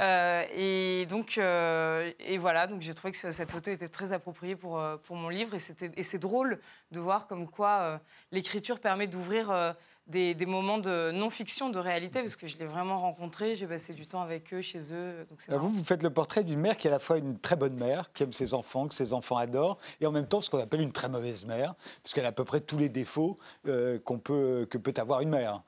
[0.00, 4.12] Euh, et donc, euh, et voilà, donc j'ai trouvé que ce- cette photo était très
[4.12, 5.54] appropriée pour, euh, pour mon livre.
[5.54, 6.58] Et, c'était- et c'est drôle
[6.90, 8.00] de voir comme quoi
[8.32, 9.74] l'écriture permet d'ouvrir
[10.12, 13.94] des, des moments de non-fiction, de réalité, parce que je l'ai vraiment rencontré, j'ai passé
[13.94, 15.26] du temps avec eux, chez eux.
[15.28, 15.66] Donc marrant.
[15.66, 17.74] Vous, vous faites le portrait d'une mère qui est à la fois une très bonne
[17.74, 20.60] mère, qui aime ses enfants, que ses enfants adorent, et en même temps ce qu'on
[20.60, 24.18] appelle une très mauvaise mère, puisqu'elle a à peu près tous les défauts euh, qu'on
[24.18, 25.62] peut, que peut avoir une mère.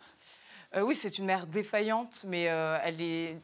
[0.76, 3.38] Euh, oui, c'est une mère défaillante, mais euh, elle est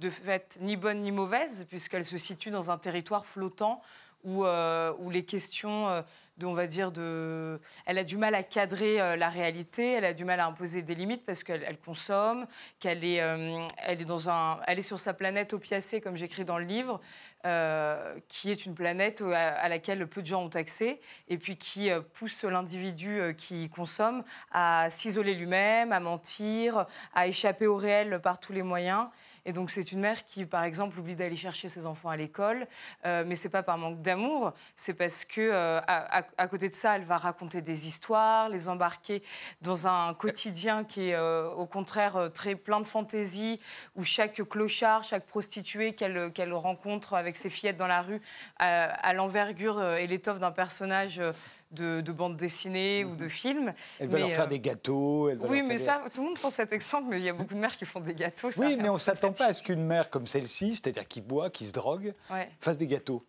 [0.00, 3.82] de fait ni bonne ni mauvaise, puisqu'elle se situe dans un territoire flottant
[4.24, 6.04] où, où les questions
[6.46, 7.60] on va dire, de...
[7.86, 10.82] Elle a du mal à cadrer euh, la réalité, elle a du mal à imposer
[10.82, 12.46] des limites parce qu'elle elle consomme,
[12.80, 17.00] qu'elle est, euh, est, un, sur sa planète opiacée, comme j'écris dans le livre,
[17.46, 21.90] euh, qui est une planète à, laquelle peu de gens ont accès, et puis qui
[22.14, 28.52] pousse l'individu qui consomme à s'isoler lui-même, à mentir, à échapper au réel par tous
[28.52, 29.08] les moyens.
[29.48, 32.66] Et donc c'est une mère qui, par exemple, oublie d'aller chercher ses enfants à l'école,
[33.06, 36.68] euh, mais c'est pas par manque d'amour, c'est parce que euh, à, à- à côté
[36.68, 39.22] de ça, elle va raconter des histoires, les embarquer
[39.62, 43.58] dans un quotidien qui est euh, au contraire euh, très plein de fantaisie,
[43.96, 48.20] où chaque clochard, chaque prostituée qu'elle rencontre avec ses fillettes dans la rue
[48.58, 51.22] a l'envergure et l'étoffe d'un personnage
[51.70, 53.72] de, de bande dessinée ou de film.
[53.98, 55.28] Elle va leur faire euh, des gâteaux.
[55.28, 57.24] elle va Oui, leur mais faire ça, tout le monde prend cet exemple, mais il
[57.24, 58.50] y a beaucoup de mères qui font des gâteaux.
[58.50, 61.20] ça Oui, mais on ne s'attend pas à ce qu'une mère comme celle-ci, c'est-à-dire qui
[61.20, 62.50] boit, qui se drogue, Ouais.
[62.58, 63.26] fasse des gâteaux.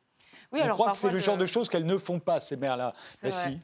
[0.51, 2.57] Oui, on alors croit que c'est le genre de choses qu'elles ne font pas, ces
[2.57, 2.93] mères-là.
[3.21, 3.31] Vrai.
[3.31, 3.59] si.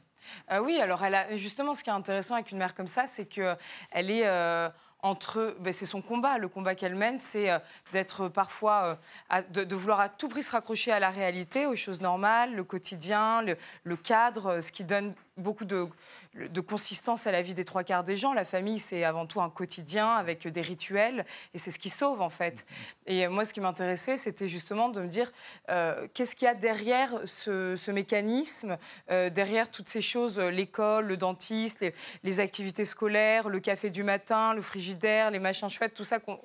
[0.50, 3.06] Euh, oui, alors elle a, justement, ce qui est intéressant avec une mère comme ça,
[3.06, 3.56] c'est que
[3.90, 4.68] elle est euh,
[5.02, 5.56] entre.
[5.60, 6.38] ben, c'est son combat.
[6.38, 7.58] Le combat qu'elle mène, c'est euh,
[7.92, 8.98] d'être parfois.
[9.32, 12.64] euh, de, vouloir à tout prix se raccrocher à la réalité, aux choses normales, le
[12.64, 15.86] quotidien, le, le cadre, euh, ce qui donne beaucoup de,
[16.34, 18.32] de consistance à la vie des trois quarts des gens.
[18.32, 21.24] La famille, c'est avant tout un quotidien avec des rituels,
[21.54, 22.66] et c'est ce qui sauve en fait.
[23.06, 25.30] Et moi, ce qui m'intéressait, c'était justement de me dire
[25.68, 28.78] euh, qu'est-ce qu'il y a derrière ce, ce mécanisme,
[29.10, 33.90] euh, derrière toutes ces choses, euh, l'école, le dentiste, les, les activités scolaires, le café
[33.90, 36.40] du matin, le frigidaire, les machins chouettes, tout ça qu'on-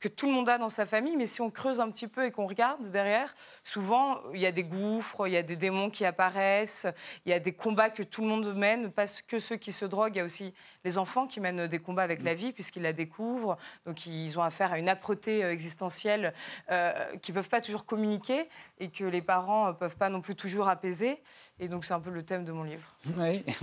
[0.00, 1.16] que tout le monde a dans sa famille.
[1.16, 3.34] Mais si on creuse un petit peu et qu'on regarde derrière,
[3.64, 6.86] souvent, il y a des gouffres, il y a des démons qui apparaissent,
[7.24, 9.84] il y a des combats que tout le monde mène, pas que ceux qui se
[9.84, 12.82] droguent, il y a aussi les enfants qui mènent des combats avec la vie puisqu'ils
[12.82, 13.56] la découvrent.
[13.86, 16.32] Donc ils ont affaire à une âpreté euh, existentielle
[16.70, 16.92] euh,
[17.22, 20.36] qu'ils ne peuvent pas toujours communiquer et que les parents ne peuvent pas non plus
[20.36, 21.20] toujours apaiser.
[21.58, 22.96] Et donc c'est un peu le thème de mon livre.
[23.18, 23.44] Oui.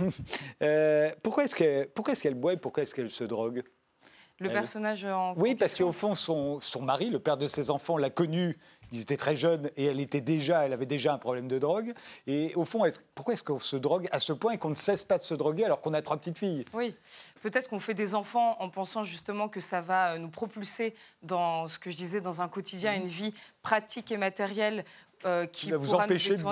[0.62, 3.62] Euh, pourquoi est-ce qu'elle pourquoi est-ce qu'elle boit et pourquoi est-ce qu'elle se drogue?
[4.40, 7.96] Le personnage en Oui, parce qu'au fond, son, son mari, le père de ses enfants,
[7.96, 8.58] l'a connu.
[8.92, 11.94] Ils étaient très jeunes et elle était déjà, elle avait déjà un problème de drogue.
[12.26, 12.82] Et au fond,
[13.14, 15.34] pourquoi est-ce qu'on se drogue à ce point et qu'on ne cesse pas de se
[15.34, 16.64] droguer alors qu'on a trois petites filles?
[16.74, 16.94] Oui,
[17.42, 21.66] peut-être qu'on fait des enfants en pensant justement que ça va euh, nous propulser dans
[21.66, 23.32] ce que je disais, dans un quotidien, une vie
[23.62, 24.84] pratique et matérielle
[25.24, 26.42] euh, qui va vous empêcher nous de-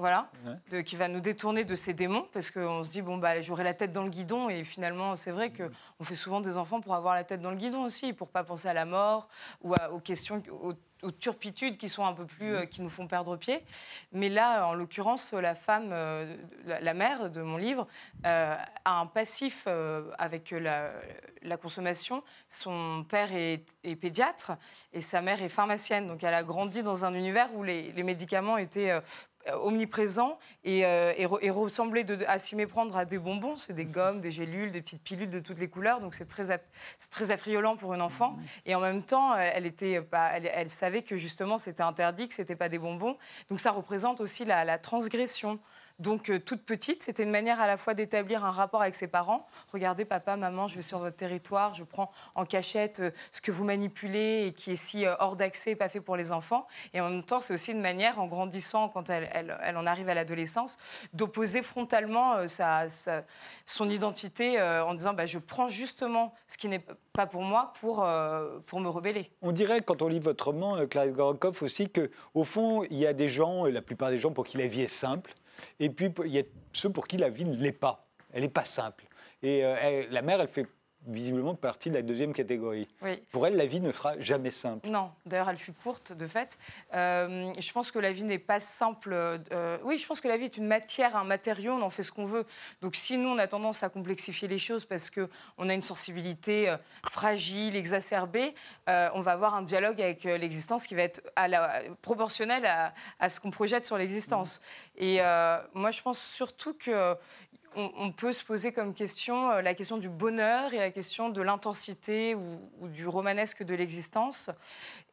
[0.00, 0.30] Voilà,
[0.70, 3.64] de- qui va nous détourner de ces démons, parce qu'on se dit, bon, bah, j'aurai
[3.64, 6.94] la tête dans le guidon, et finalement, c'est vrai qu'on fait souvent des enfants pour
[6.94, 9.28] avoir la tête dans le guidon aussi, pour pas penser à la mort
[9.60, 10.72] ou à- aux questions, aux,
[11.02, 13.62] aux turpitudes qui sont un peu plus, euh, qui nous font perdre pied.
[14.12, 16.34] Mais là, en l'occurrence, la femme, euh,
[16.64, 17.86] la, la mère de mon livre,
[18.26, 19.66] euh, a un passif
[20.18, 20.92] avec la,
[21.42, 22.22] la consommation.
[22.48, 24.52] Son père est, est pédiatre
[24.92, 26.06] et sa mère est pharmacienne.
[26.06, 28.92] Donc elle a grandi dans un univers où les, les médicaments étaient
[29.48, 33.56] euh, omniprésents et, euh, et, re- et ressemblaient de- à s'y méprendre à des bonbons.
[33.56, 36.00] C'est des gommes, des gélules, des petites pilules de toutes les couleurs.
[36.00, 36.60] Donc c'est très,
[37.10, 38.36] très affriolant pour une enfant.
[38.66, 42.28] Et en même temps, euh, elle, était, pas- elle, elle savait que justement c'était interdit,
[42.28, 43.16] que c'était pas des bonbons.
[43.48, 45.58] Donc ça représente aussi la, la transgression.
[46.00, 49.06] Donc, euh, toute petite, c'était une manière à la fois d'établir un rapport avec ses
[49.06, 49.46] parents.
[49.70, 53.52] Regardez, papa, maman, je vais sur votre territoire, je prends en cachette euh, ce que
[53.52, 56.66] vous manipulez et qui est si euh, hors d'accès, pas fait pour les enfants.
[56.94, 60.14] Et en même temps, c'est aussi une manière, en grandissant, quand elle, en arrive à
[60.14, 60.78] l'adolescence,
[61.12, 62.36] d'opposer frontalement
[63.66, 68.00] son identité en disant bah, je prends justement ce qui n'est pas pour moi pour,
[68.00, 69.30] me rebeller.
[69.42, 73.12] On dirait, quand on lit votre roman, Clarisse Gorokoff, aussi qu'au fond, il y a
[73.12, 75.34] des gens, la plupart des gens, pour qui la vie est simple,
[75.78, 76.42] et puis il y a
[76.72, 78.06] ceux pour qui la vie ne l'est pas.
[78.32, 79.04] Elle n'est pas simple.
[79.42, 80.66] Et euh, la mère, elle fait
[81.06, 82.86] visiblement partie de la deuxième catégorie.
[83.02, 83.22] Oui.
[83.32, 84.88] Pour elle, la vie ne sera jamais simple.
[84.88, 86.58] Non, d'ailleurs, elle fut courte, de fait.
[86.94, 89.12] Euh, je pense que la vie n'est pas simple.
[89.12, 92.02] euh, oui, je pense que la vie est une matière, un matériau, on en fait
[92.02, 92.44] ce qu'on veut.
[92.82, 96.68] Donc, si nous, on a tendance à complexifier les choses parce qu'on a une sensibilité
[96.68, 96.76] euh,
[97.08, 98.54] fragile, exacerbée,
[98.88, 102.92] euh, on va avoir un dialogue avec l'existence qui va être à la, proportionnel à,
[103.18, 104.60] à ce qu'on projette sur l'existence.
[104.96, 107.16] Et euh, moi, je pense surtout que
[107.76, 111.28] on, on peut se poser comme question euh, la question du bonheur et la question
[111.28, 114.50] de l'intensité ou, ou du romanesque de l'existence.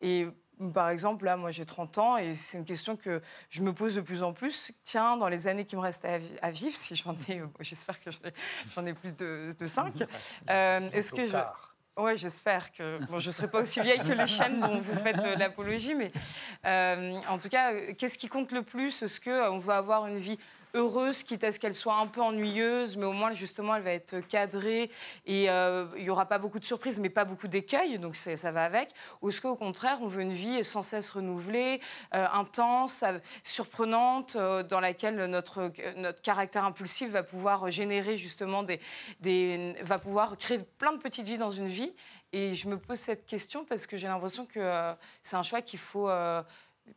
[0.02, 0.28] Et
[0.74, 3.94] par exemple, là, moi j'ai 30 ans et c'est une question que je me pose
[3.96, 4.72] de plus en plus.
[4.84, 7.46] Tiens, dans les années qui me restent à, vi- à vivre, si j'en ai, euh,
[7.46, 8.10] bon, j'espère que
[8.76, 9.94] j'en ai, plus de, de 5,
[10.94, 11.32] est-ce que je.
[12.00, 14.94] Oui, j'espère que bon, je ne serai pas aussi vieille que les chaînes dont vous
[15.00, 16.12] faites euh, l'apologie, mais
[16.66, 19.02] euh, en tout cas, euh, qu'est-ce qui compte le plus?
[19.02, 20.38] Est-ce qu'on veut avoir une vie
[20.74, 23.92] heureuse, quitte à ce qu'elle soit un peu ennuyeuse, mais au moins justement elle va
[23.92, 24.90] être cadrée
[25.26, 28.52] et euh, il n'y aura pas beaucoup de surprises, mais pas beaucoup d'écueils, donc ça
[28.52, 28.90] va avec.
[29.22, 31.82] Ou est-ce qu'au contraire on veut une vie sans cesse renouvelée,
[32.14, 38.64] euh, intense, euh, surprenante, euh, dans laquelle notre, notre caractère impulsif va pouvoir générer justement
[38.64, 38.80] des,
[39.20, 41.94] des, va pouvoir créer plein de petites vies dans une vie?
[42.34, 45.62] Et je me pose cette question parce que j'ai l'impression que euh, c'est un choix
[45.62, 46.44] qu'il faut euh,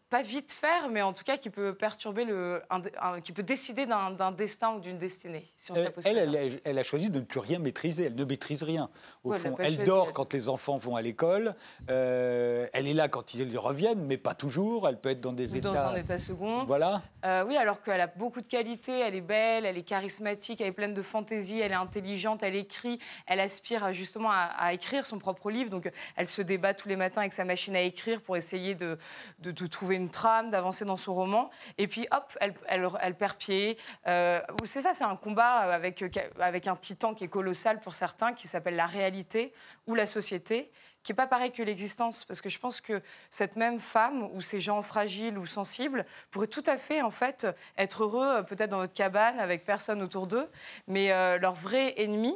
[0.08, 3.42] pas vite faire, mais en tout cas qui peut perturber le, un- un- qui peut
[3.44, 5.46] décider d'un destin ou d'une destinée.
[5.56, 8.04] Si on Elle, elle, elle elle a choisi de ne plus rien maîtriser.
[8.04, 8.90] Elle ne maîtrise rien.
[9.24, 11.54] Au Ouais, fond, elle choisi, dort quand les enfants vont à l'école.
[11.90, 14.88] Euh, elle est là quand ils reviennent, mais pas toujours.
[14.88, 15.88] Elle peut être dans des Ou dans états.
[15.90, 16.64] un état second.
[16.64, 17.02] Voilà.
[17.24, 20.68] Euh, oui, alors qu'elle a beaucoup de qualités, elle est belle, elle est charismatique, elle
[20.68, 25.04] est pleine de fantaisie, elle est intelligente, elle écrit, elle aspire justement à, à écrire
[25.06, 25.70] son propre livre.
[25.70, 28.98] Donc elle se débat tous les matins avec sa machine à écrire pour essayer de,
[29.40, 31.48] de- de trouver une trame, d'avancer dans son roman.
[31.78, 33.78] Et puis hop, elle, elle- perd pied.
[34.06, 36.04] Euh, c'est ça, c'est un combat avec,
[36.38, 39.54] avec un titan qui est colossal pour certains, qui s'appelle la réalité
[39.86, 40.70] ou la société
[41.02, 43.00] qui n'est pas pareil que l'existence, parce que je pense que
[43.30, 47.46] cette même femme ou ces gens fragiles ou sensibles pourraient tout à fait en fait
[47.78, 50.50] être heureux euh, peut-être dans notre cabane avec personne autour d'eux,
[50.88, 52.34] mais euh, leur vrai ennemi,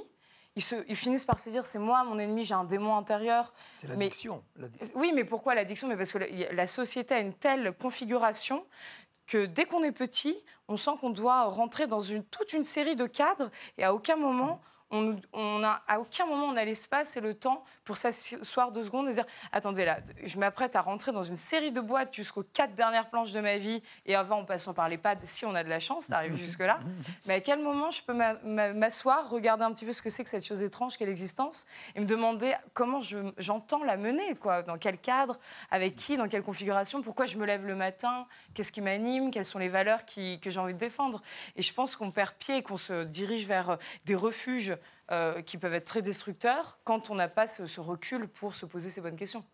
[0.57, 3.52] ils, se- ils finissent par se dire c'est moi mon ennemi, j'ai un démon intérieur.
[3.80, 4.44] C'est l'addiction.
[4.94, 5.88] Oui, mais pourquoi l'addiction?
[5.88, 8.64] Mais parce que la, la société a une telle configuration
[9.26, 10.36] que dès qu'on est petit,
[10.68, 14.16] on sent qu'on doit rentrer dans une, toute une série de cadres et à aucun
[14.16, 14.61] moment.
[14.91, 18.85] On, on a, à aucun moment on a l'espace et le temps pour s'asseoir deux
[18.85, 22.45] secondes et dire attendez là je m'apprête à rentrer dans une série de boîtes jusqu'aux
[22.45, 25.55] quatre dernières planches de ma vie et avant en passant par les pads si on
[25.55, 26.78] a de la chance d'arriver jusque là
[27.26, 30.11] mais à quel moment je peux m'a- m'a- m'asseoir regarder un petit peu ce que
[30.11, 31.66] c'est que cette chose étrange qu'est l'existence
[31.97, 34.62] et me demander comment je- j'entends la mener quoi?
[34.62, 35.39] Dans quel cadre?
[35.70, 36.16] Avec qui?
[36.16, 37.03] Dans quelle configuration?
[37.03, 38.26] Pourquoi je me lève le matin?
[38.55, 39.30] Qu'est-ce qui m'anime?
[39.30, 41.22] Quelles sont les valeurs qui- que j'ai envie de défendre?
[41.57, 44.74] Et je pense qu'on perd pied et qu'on se dirige vers euh, des refuges
[45.11, 48.66] euh, qui peuvent être très destructeurs quand on n'a pas ce, ce recul pour se
[48.66, 49.45] poser ces bonnes questions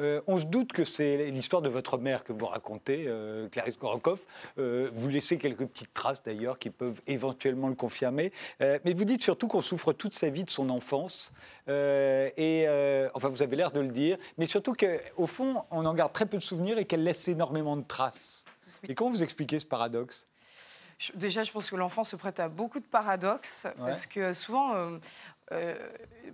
[0.00, 3.78] Euh, on se doute que c'est l'histoire de votre mère que vous racontez, euh, Clarisse
[3.78, 4.26] Gorokoff.
[4.58, 8.32] Euh, vous laissez quelques petites traces d'ailleurs qui peuvent éventuellement le confirmer.
[8.60, 11.32] mais vous dites surtout qu'on souffre toute sa vie de son enfance.
[11.68, 12.66] et
[13.14, 14.16] enfin, vous avez l'air de le dire.
[14.38, 17.76] Mais surtout qu'au fond, on en garde très peu de souvenirs et qu'elle laisse énormément
[17.76, 18.44] de traces.
[18.88, 20.26] Et comment vous expliquez ce paradoxe?
[21.14, 24.98] Déjà, je pense que l'enfant se prête à beaucoup de paradoxes, parce que souvent,
[25.52, 25.74] euh,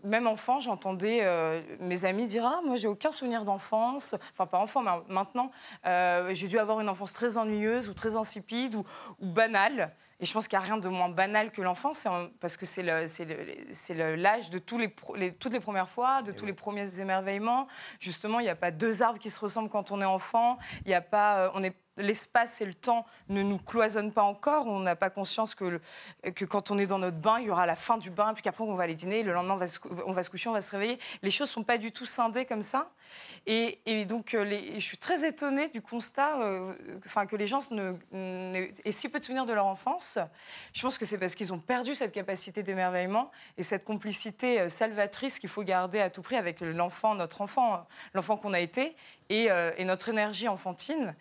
[0.04, 4.14] même enfant, j'entendais euh, mes amis dire Ah, moi, j'ai aucun souvenir d'enfance.
[4.32, 5.50] Enfin, pas enfant, mais maintenant,
[5.86, 8.84] euh, j'ai dû avoir une enfance très ennuyeuse ou très insipide ou,
[9.20, 9.92] banale.
[10.20, 12.06] Et je pense qu'il n'y a rien de moins banal que l'enfance,
[12.40, 14.92] parce que c'est l'âge de tous les,
[15.32, 17.68] toutes les premières fois, de tous les premiers émerveillements.
[18.00, 20.58] Justement, il n'y a pas deux arbres qui se ressemblent quand on est enfant.
[20.84, 24.66] Il n'y a pas, on est l'espace et le temps ne nous cloisonnent pas encore.
[24.66, 25.80] On n'a pas conscience que,
[26.44, 28.64] quand on est dans notre bain, il y aura la fin du bain, puis qu'après
[28.64, 30.98] on va aller dîner, le lendemain on va, se, coucher, on va se réveiller.
[31.22, 32.90] Les choses ne sont pas du tout scindées comme ça.
[33.46, 36.74] Et, donc euh, je suis très étonnée du constat euh,
[37.28, 37.94] que les gens ne,
[38.84, 40.18] aient si peu de souvenirs de leur enfance.
[40.72, 44.68] Je pense que c'est parce qu'ils ont perdu cette capacité d'émerveillement et cette complicité euh,
[44.68, 48.94] salvatrice qu'il faut garder à tout prix avec l'enfant, notre enfant, l'enfant qu'on a été,
[49.30, 49.50] et
[49.84, 51.14] notre énergie enfantine.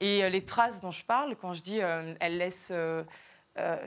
[0.00, 2.70] Et euh, les traces dont je parle, quand je dis euh, elle laisse.
[2.70, 3.04] Euh,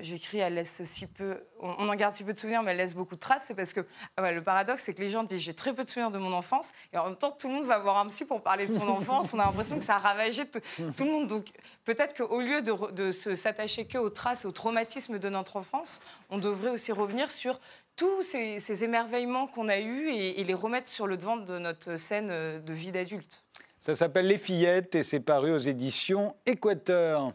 [0.01, 1.43] j'écris, elle laisse si peu.
[1.60, 3.45] On, en garde si peu de souvenirs, mais elle laisse beaucoup de traces.
[3.45, 3.86] C'est parce que
[4.18, 6.34] ah le paradoxe, c'est que les gens disent j'ai très peu de souvenirs de mon
[6.34, 8.74] enfance, et en même temps, tout le monde va voir un psy pour parler de
[8.74, 9.32] son enfance.
[9.32, 11.28] On a l'impression que ça a ravagé tout le monde.
[11.28, 11.51] Donc
[11.86, 16.01] peut-être qu'au lieu de, de s'attacher que aux traces, aux traumatismes de notre enfance,
[16.32, 17.60] on devrait aussi revenir sur
[17.95, 22.30] tous ces, émerveillements qu'on a eus et les remettre sur le devant de notre scène
[22.30, 23.43] de vie d'adulte.
[23.80, 27.32] Ça s'appelle Les Fillettes et c'est paru aux éditions Équateur.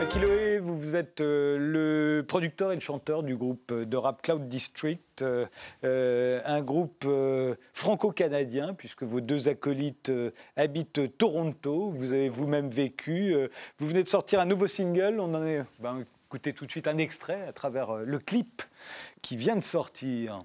[0.00, 5.22] Akiloé, vous, êtes euh, le producteur et le chanteur du groupe de rap Cloud District,
[5.22, 5.46] euh,
[5.84, 7.06] euh, un groupe
[7.72, 10.10] franco-canadien, puisque vos deux acolytes
[10.56, 13.36] habitent Toronto, vous avez vous-même vécu.
[13.78, 15.62] vous venez de sortir un nouveau single, on en est.
[15.78, 18.62] Ben, écoutez tout de suite un extrait à travers le clip
[19.20, 20.44] qui vient de sortir.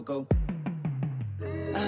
[0.00, 0.02] I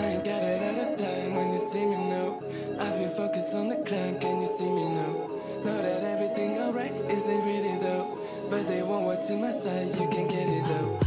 [0.04, 2.42] ain't got it at a time when you see me now.
[2.78, 5.16] I've been focused on the climb, can you see me now?
[5.64, 8.18] Know that everything alright isn't really though.
[8.50, 11.00] But they won't walk to my side, you can get it though.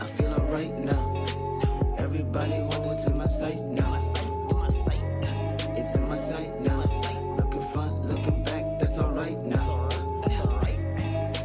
[0.00, 1.24] I feel alright now.
[1.98, 3.96] Everybody want in my sight now.
[5.74, 6.84] It's in my sight now.
[7.36, 9.88] Looking front, looking back, that's alright now.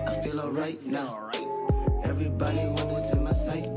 [0.07, 1.31] I feel alright now.
[2.03, 3.71] Everybody want in my sight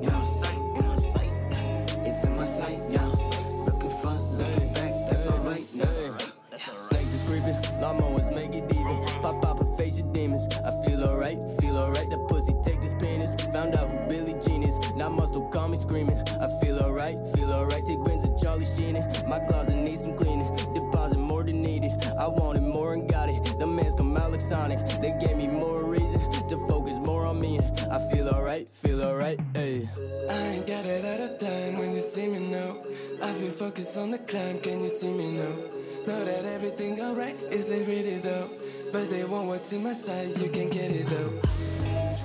[7.91, 9.23] creeping, lawnmowers make it even.
[9.23, 10.47] Pop up and face your demons.
[10.65, 12.09] I feel alright, feel alright.
[12.11, 13.35] The pussy take this penis.
[13.53, 14.79] Found out who Billy Jean is.
[14.97, 16.19] Now don't call me screaming.
[16.19, 17.83] I feel alright, feel alright.
[17.87, 19.05] Take Benz and Charlie Sheening.
[19.29, 20.49] My closet needs some cleaning.
[20.75, 21.93] Deposit more than needed.
[22.19, 23.43] I wanted more and got it.
[23.59, 24.79] The man's come out like Sonic.
[25.01, 27.59] They gave me more reason to focus more on me.
[27.59, 29.89] I feel alright, feel alright, ayy.
[30.29, 32.77] I ain't got it at a time when you see me now.
[33.23, 35.80] I've been focused on the climb, can you see me now?
[36.07, 38.49] Know that everything alright isn't really though.
[38.91, 41.33] But they want what's in my side, you can get it though.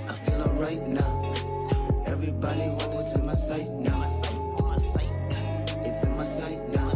[0.08, 1.32] I feel alright now.
[2.06, 4.02] Everybody wants in my sight now.
[4.02, 6.90] It's in my sight now.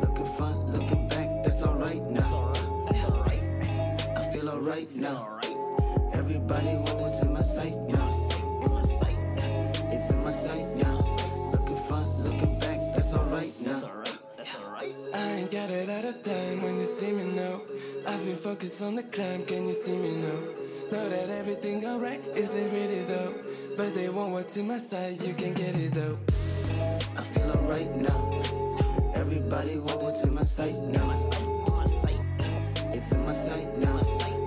[0.00, 2.52] Looking front, looking back, that's alright now.
[4.16, 5.38] I feel alright now.
[6.14, 6.76] Everybody
[15.62, 17.60] got it at a time when you see me now.
[18.08, 20.38] I've been focused on the climb, can you see me now?
[20.90, 23.32] Know that everything alright isn't really though.
[23.76, 26.18] But they won't walk to my side, you can get it though.
[27.16, 28.42] I feel alright now.
[29.14, 31.10] Everybody wants to my sight now.
[32.96, 33.96] It's in my sight now.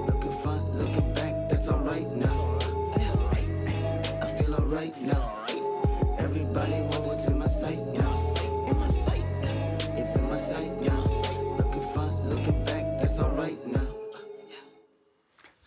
[0.07, 2.59] Looking front, looking back, that's alright now.
[4.21, 5.44] I feel alright now.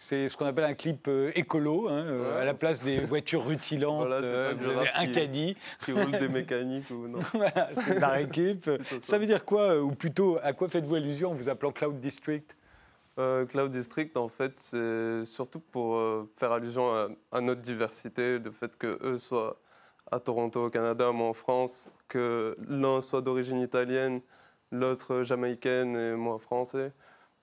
[0.09, 2.41] C'est ce qu'on appelle un clip euh, écolo, hein, euh, Ouais.
[2.41, 4.55] à la place des voitures rutilantes, Voilà, euh,
[4.95, 5.57] un qui- caddie.
[5.85, 7.19] Qui roule des mécaniques ou non.
[7.35, 8.65] Voilà, c'est la récup.
[8.85, 9.01] ça.
[9.01, 12.01] Ça veut dire quoi, euh, ou plutôt, à quoi faites-vous allusion en vous appelant Cloud
[12.01, 12.57] District?
[13.49, 16.01] Cloud District, en fait, c'est surtout pour
[16.37, 19.57] faire allusion à, à notre diversité, le fait qu'eux soient
[20.13, 24.21] à Toronto, au Canada, moi en France, que l'un soit d'origine italienne,
[24.71, 26.93] l'autre jamaïcaine et moi français.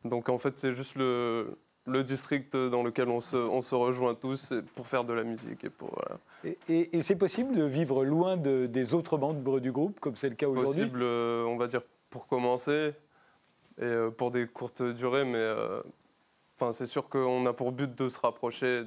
[0.06, 1.58] Donc en fait, c'est juste le,
[1.88, 5.64] le district dans lequel on se, on se rejoint tous pour faire de la musique.
[5.64, 6.20] Et pour, voilà.
[6.44, 10.16] Et, et- et c'est possible de vivre loin de- des autres membres du groupe, comme
[10.16, 10.66] c'est le cas aujourd'hui?
[10.84, 12.94] possible, euh, on va dire, pour commencer,
[13.78, 15.82] et euh, pour des courtes durées, mais euh,
[16.60, 18.84] enfin, c'est sûr qu'on a pour but de se rapprocher,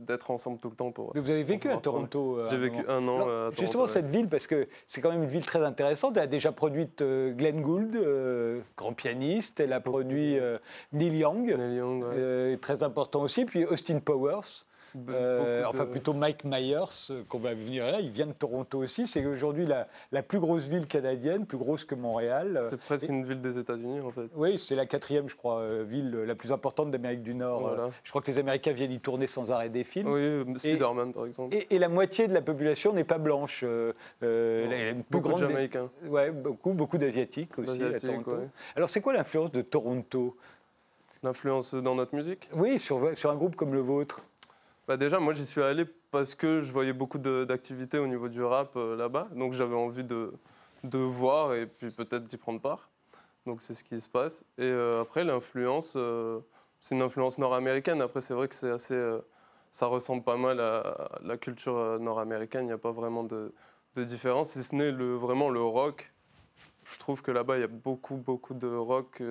[0.00, 0.90] d'être ensemble tout le temps.
[0.92, 1.76] Pour, Vous avez vécu à.
[1.76, 3.60] Toronto euh, à J'ai vécu un an Alors, euh, à Toronto.
[3.60, 3.88] Justement, ouais.
[3.88, 6.16] cette ville, parce que c'est quand même une ville très intéressante.
[6.16, 9.60] Elle a déjà produit euh, Glenn Gould, euh, grand pianiste.
[9.60, 10.58] Elle a produit euh,
[10.92, 12.08] Neil Young, Neil Young, ouais.
[12.16, 13.44] euh, très important aussi.
[13.44, 14.64] Puis Austin Powers.
[14.96, 18.00] Be- Euh, de- enfin, plutôt Mike Myers, euh, qu'on va venir là.
[18.00, 19.06] Il vient de Toronto aussi.
[19.06, 22.62] C'est aujourd'hui la, la plus grosse ville canadienne, plus grosse que Montréal.
[22.64, 24.28] C'est presque une ville des États-Unis, en fait.
[24.34, 27.60] Oui, c'est la quatrième, je crois, euh, ville la plus importante d'Amérique du Nord.
[27.60, 27.90] Voilà.
[28.02, 30.08] Je crois que les Américains viennent y tourner sans arrêt des films.
[30.12, 31.54] Oui, Spider-Man, par exemple.
[31.54, 33.60] Et, et la moitié de la population n'est pas blanche.
[33.64, 35.90] euh, la- la plus Beaucoup de grande des- Jamaïcains.
[36.06, 38.32] Ouais, beaucoup, beaucoup d'asiatiques aussi à Toronto.
[38.32, 38.48] ouais.
[38.76, 40.36] Alors, c'est quoi l'influence de Toronto?
[41.22, 42.48] L'influence dans notre musique?
[42.54, 44.22] Oui, sur, sur un groupe comme le vôtre.
[44.90, 48.42] Bah déjà, moi, j'y suis allé parce que je voyais beaucoup d'activités au niveau du
[48.42, 49.28] rap euh, là-bas.
[49.36, 50.32] Donc, j'avais envie de,
[50.82, 52.90] de voir et puis peut-être d'y prendre part.
[53.46, 54.44] Donc, c'est ce qui se passe.
[54.58, 56.40] Et euh, après, l'influence, euh,
[56.80, 58.02] c'est une influence nord-américaine.
[58.02, 59.00] Après, c'est vrai que c'est assez.
[59.70, 62.62] ça ressemble pas mal à la culture nord-américaine.
[62.62, 63.52] Il n'y a pas vraiment de,
[63.94, 66.12] différence, si ce n'est vraiment le rock.
[66.82, 69.22] Je trouve que là-bas, il y a beaucoup, beaucoup de rock.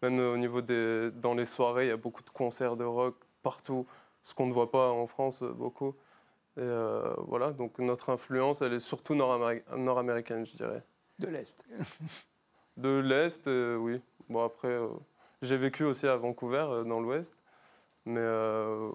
[0.00, 1.10] Même au niveau des.
[1.10, 3.84] Dans les soirées, il y a beaucoup de concerts de rock partout
[4.26, 5.94] ce qu'on ne voit pas en France euh, beaucoup.
[6.56, 10.82] Et euh, voilà, donc notre influence, elle est surtout nord-améri- nord-américaine, je dirais.
[11.20, 11.64] De l'Est.
[12.76, 14.00] De l'Est, euh, oui.
[14.28, 14.88] Bon, après, euh,
[15.42, 17.38] j'ai vécu aussi à Vancouver, dans l'Ouest.
[18.08, 18.88] Mais euh,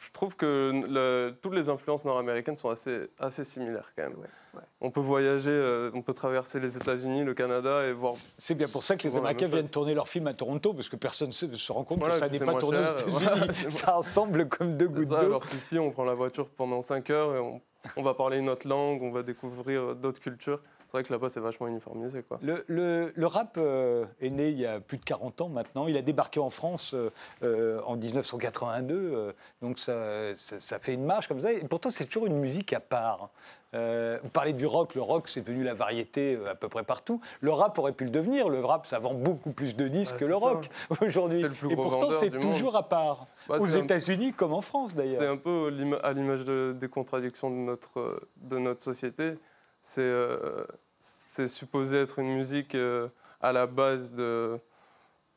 [0.00, 4.12] je trouve que le- toutes les influences nord-américaines sont assez, assez similaires quand même.
[4.18, 4.60] Ouais, ouais.
[4.82, 8.12] On peut voyager, euh, on peut traverser les États-Unis, le Canada et voir.
[8.36, 10.96] C'est bien pour ça que les Américains viennent tourner leurs films à Toronto, parce que
[10.96, 13.18] personne ne se, rend compte Voilà, que ça n'est pas tourné aux cher, États-Unis.
[13.22, 15.14] voilà, c'est ça ensemble comme deux gouttes d'eau.
[15.16, 17.62] alors qu'ici, on prend la voiture pendant 5 heures et on,
[17.96, 20.60] on va parler une autre langue, on va découvrir d'autres cultures.
[20.94, 22.22] C'est vrai que là-bas, c'est vachement uniformisé.
[22.22, 22.38] Quoi.
[22.40, 25.88] Le, le- le rap euh, est né il y a plus de 40 ans maintenant.
[25.88, 27.10] Il a débarqué en France euh,
[27.42, 28.94] euh, en 1982.
[28.94, 31.50] euh, donc ça, ça- ça fait une marche comme ça.
[31.52, 33.30] Et pourtant, c'est toujours une musique à part.
[33.72, 34.94] Vous parlez du rock.
[34.94, 37.20] Le rock, c'est devenu la variété à peu près partout.
[37.40, 38.48] Le rap aurait pu le devenir.
[38.48, 40.46] Le rap, ça vend beaucoup plus de disques Ouais, que c'est le ça.
[40.48, 40.68] rock
[41.02, 41.40] aujourd'hui.
[41.40, 43.26] C'est le plus Et gros pourtant, c'est toujours à part.
[43.48, 45.32] Bah, Aux c'est un- États-Unis comme en France, C'est d'ailleurs.
[45.32, 45.72] un peu
[46.04, 49.34] à l'image de- des contradictions de notre, de notre société.
[49.82, 50.64] C'est euh,
[51.06, 53.08] c'est supposé être une musique euh,
[53.42, 54.58] à la base de,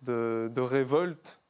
[0.01, 1.41] de, de révolte.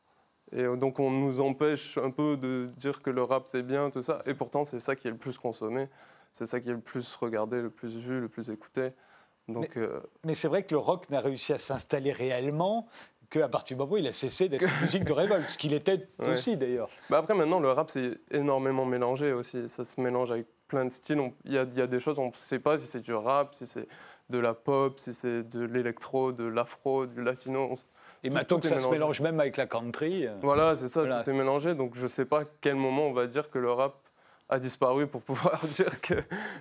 [0.51, 3.91] Et euh, donc on nous empêche un peu de dire que le rap c'est bien,
[3.91, 4.23] tout ça.
[4.25, 5.87] Et pourtant c'est ça qui est le plus consommé.
[6.33, 8.89] C'est ça qui est le plus regardé, le plus vu, le plus écouté.
[9.47, 12.87] Donc euh, Mais c'est vrai que le rock n'a réussi à s'installer réellement
[13.29, 15.73] qu'à partir du moment où il a cessé d'être une musique de révolte, ce qu'il
[15.73, 16.31] était Ouais.
[16.31, 16.89] aussi d'ailleurs.
[17.11, 19.69] Bah après, maintenant, le rap, c'est énormément mélangé aussi.
[19.69, 21.31] Ça se mélange avec plein de styles.
[21.45, 23.13] Il y, a, il y a des choses, on ne sait pas si c'est du
[23.13, 23.87] rap, si c'est
[24.29, 27.69] de la pop, si c'est de l'électro, de l'afro, du latino.
[27.71, 27.75] On
[28.23, 30.27] Et maintenant que ça se mélange même avec la country.
[30.27, 31.23] euh, Voilà, c'est ça, Voilà.
[31.23, 31.75] tout est mélangé.
[31.75, 33.95] Donc je ne sais pas à quel moment on va dire que le rap
[34.49, 36.13] a disparu pour pouvoir dire que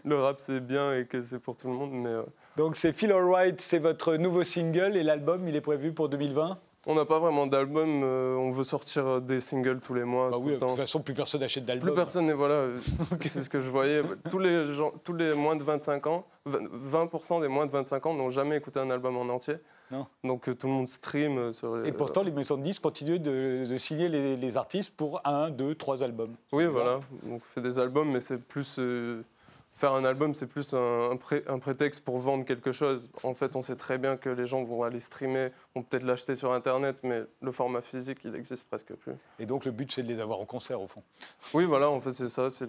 [0.04, 1.92] le rap c'est bien et que c'est pour tout le monde.
[1.92, 2.22] Mais euh,
[2.56, 6.58] Donc c'est Feel Alright, c'est votre nouveau single et l'album il est prévu pour 2020
[6.86, 8.02] on n'a pas vraiment d'album.
[8.04, 10.30] euh, on veut sortir des singles tous les mois.
[10.30, 11.88] Bah tout oui, le de toute façon plus personne n'achète d'album.
[11.88, 12.78] Plus personne n'est voilà, euh,
[13.20, 14.02] c'est ce que je voyais.
[14.30, 18.06] Tous les gens, tous les moins de 25 ans, 20 20% des moins de 25
[18.06, 19.56] ans n'ont jamais écouté un album en entier.
[19.90, 20.06] Non.
[20.24, 21.88] Donc euh, tout le monde stream euh, sur les.
[21.88, 25.50] Et pourtant les maisons de disques continuent de, de signer les, les artistes pour un,
[25.50, 26.34] deux, trois albums.
[26.52, 26.98] oui, voilà.
[27.30, 29.22] On fait des albums, mais c'est plus euh,
[29.76, 33.08] faire un album, c'est plus un, un pré- un prétexte pour vendre quelque chose.
[33.22, 36.34] En fait, on sait très bien que les gens vont aller streamer, vont peut-être l'acheter
[36.34, 39.12] sur Internet, mais le format physique, il existe presque plus.
[39.38, 41.02] Et donc le but c'est de les avoir en concert au fond.
[41.54, 41.90] Oui, voilà.
[41.90, 42.50] En fait, c'est ça.
[42.50, 42.66] C'est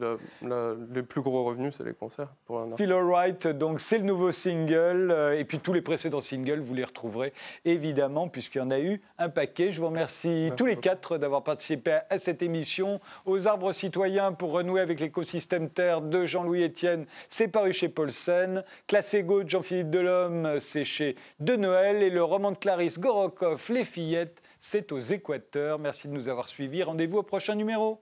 [0.94, 2.76] les plus gros revenus, c'est les concerts pour un.
[2.76, 5.10] Feel Alright, donc c'est le nouveau single.
[5.12, 7.34] euh, et puis tous les précédents singles, vous les retrouverez
[7.66, 9.72] évidemment, puisqu'il y en a eu un paquet.
[9.72, 10.84] Je vous remercie tous les beaucoup.
[10.84, 13.00] quatre d'avoir participé à cette émission.
[13.26, 16.97] Aux arbres citoyens pour renouer avec l'écosystème Terre de Jean-Louis Etienne.
[17.30, 18.64] C'est paru chez Paulsen.
[18.88, 22.02] Classé de Jean-Philippe Delhomme, c'est chez De Noël.
[22.02, 25.80] Et le roman de Clarisse Gorokoff, Les fillettes, c'est aux Équateurs.
[25.80, 26.84] Merci de nous avoir suivis.
[26.84, 28.02] Rendez-vous au prochain numéro.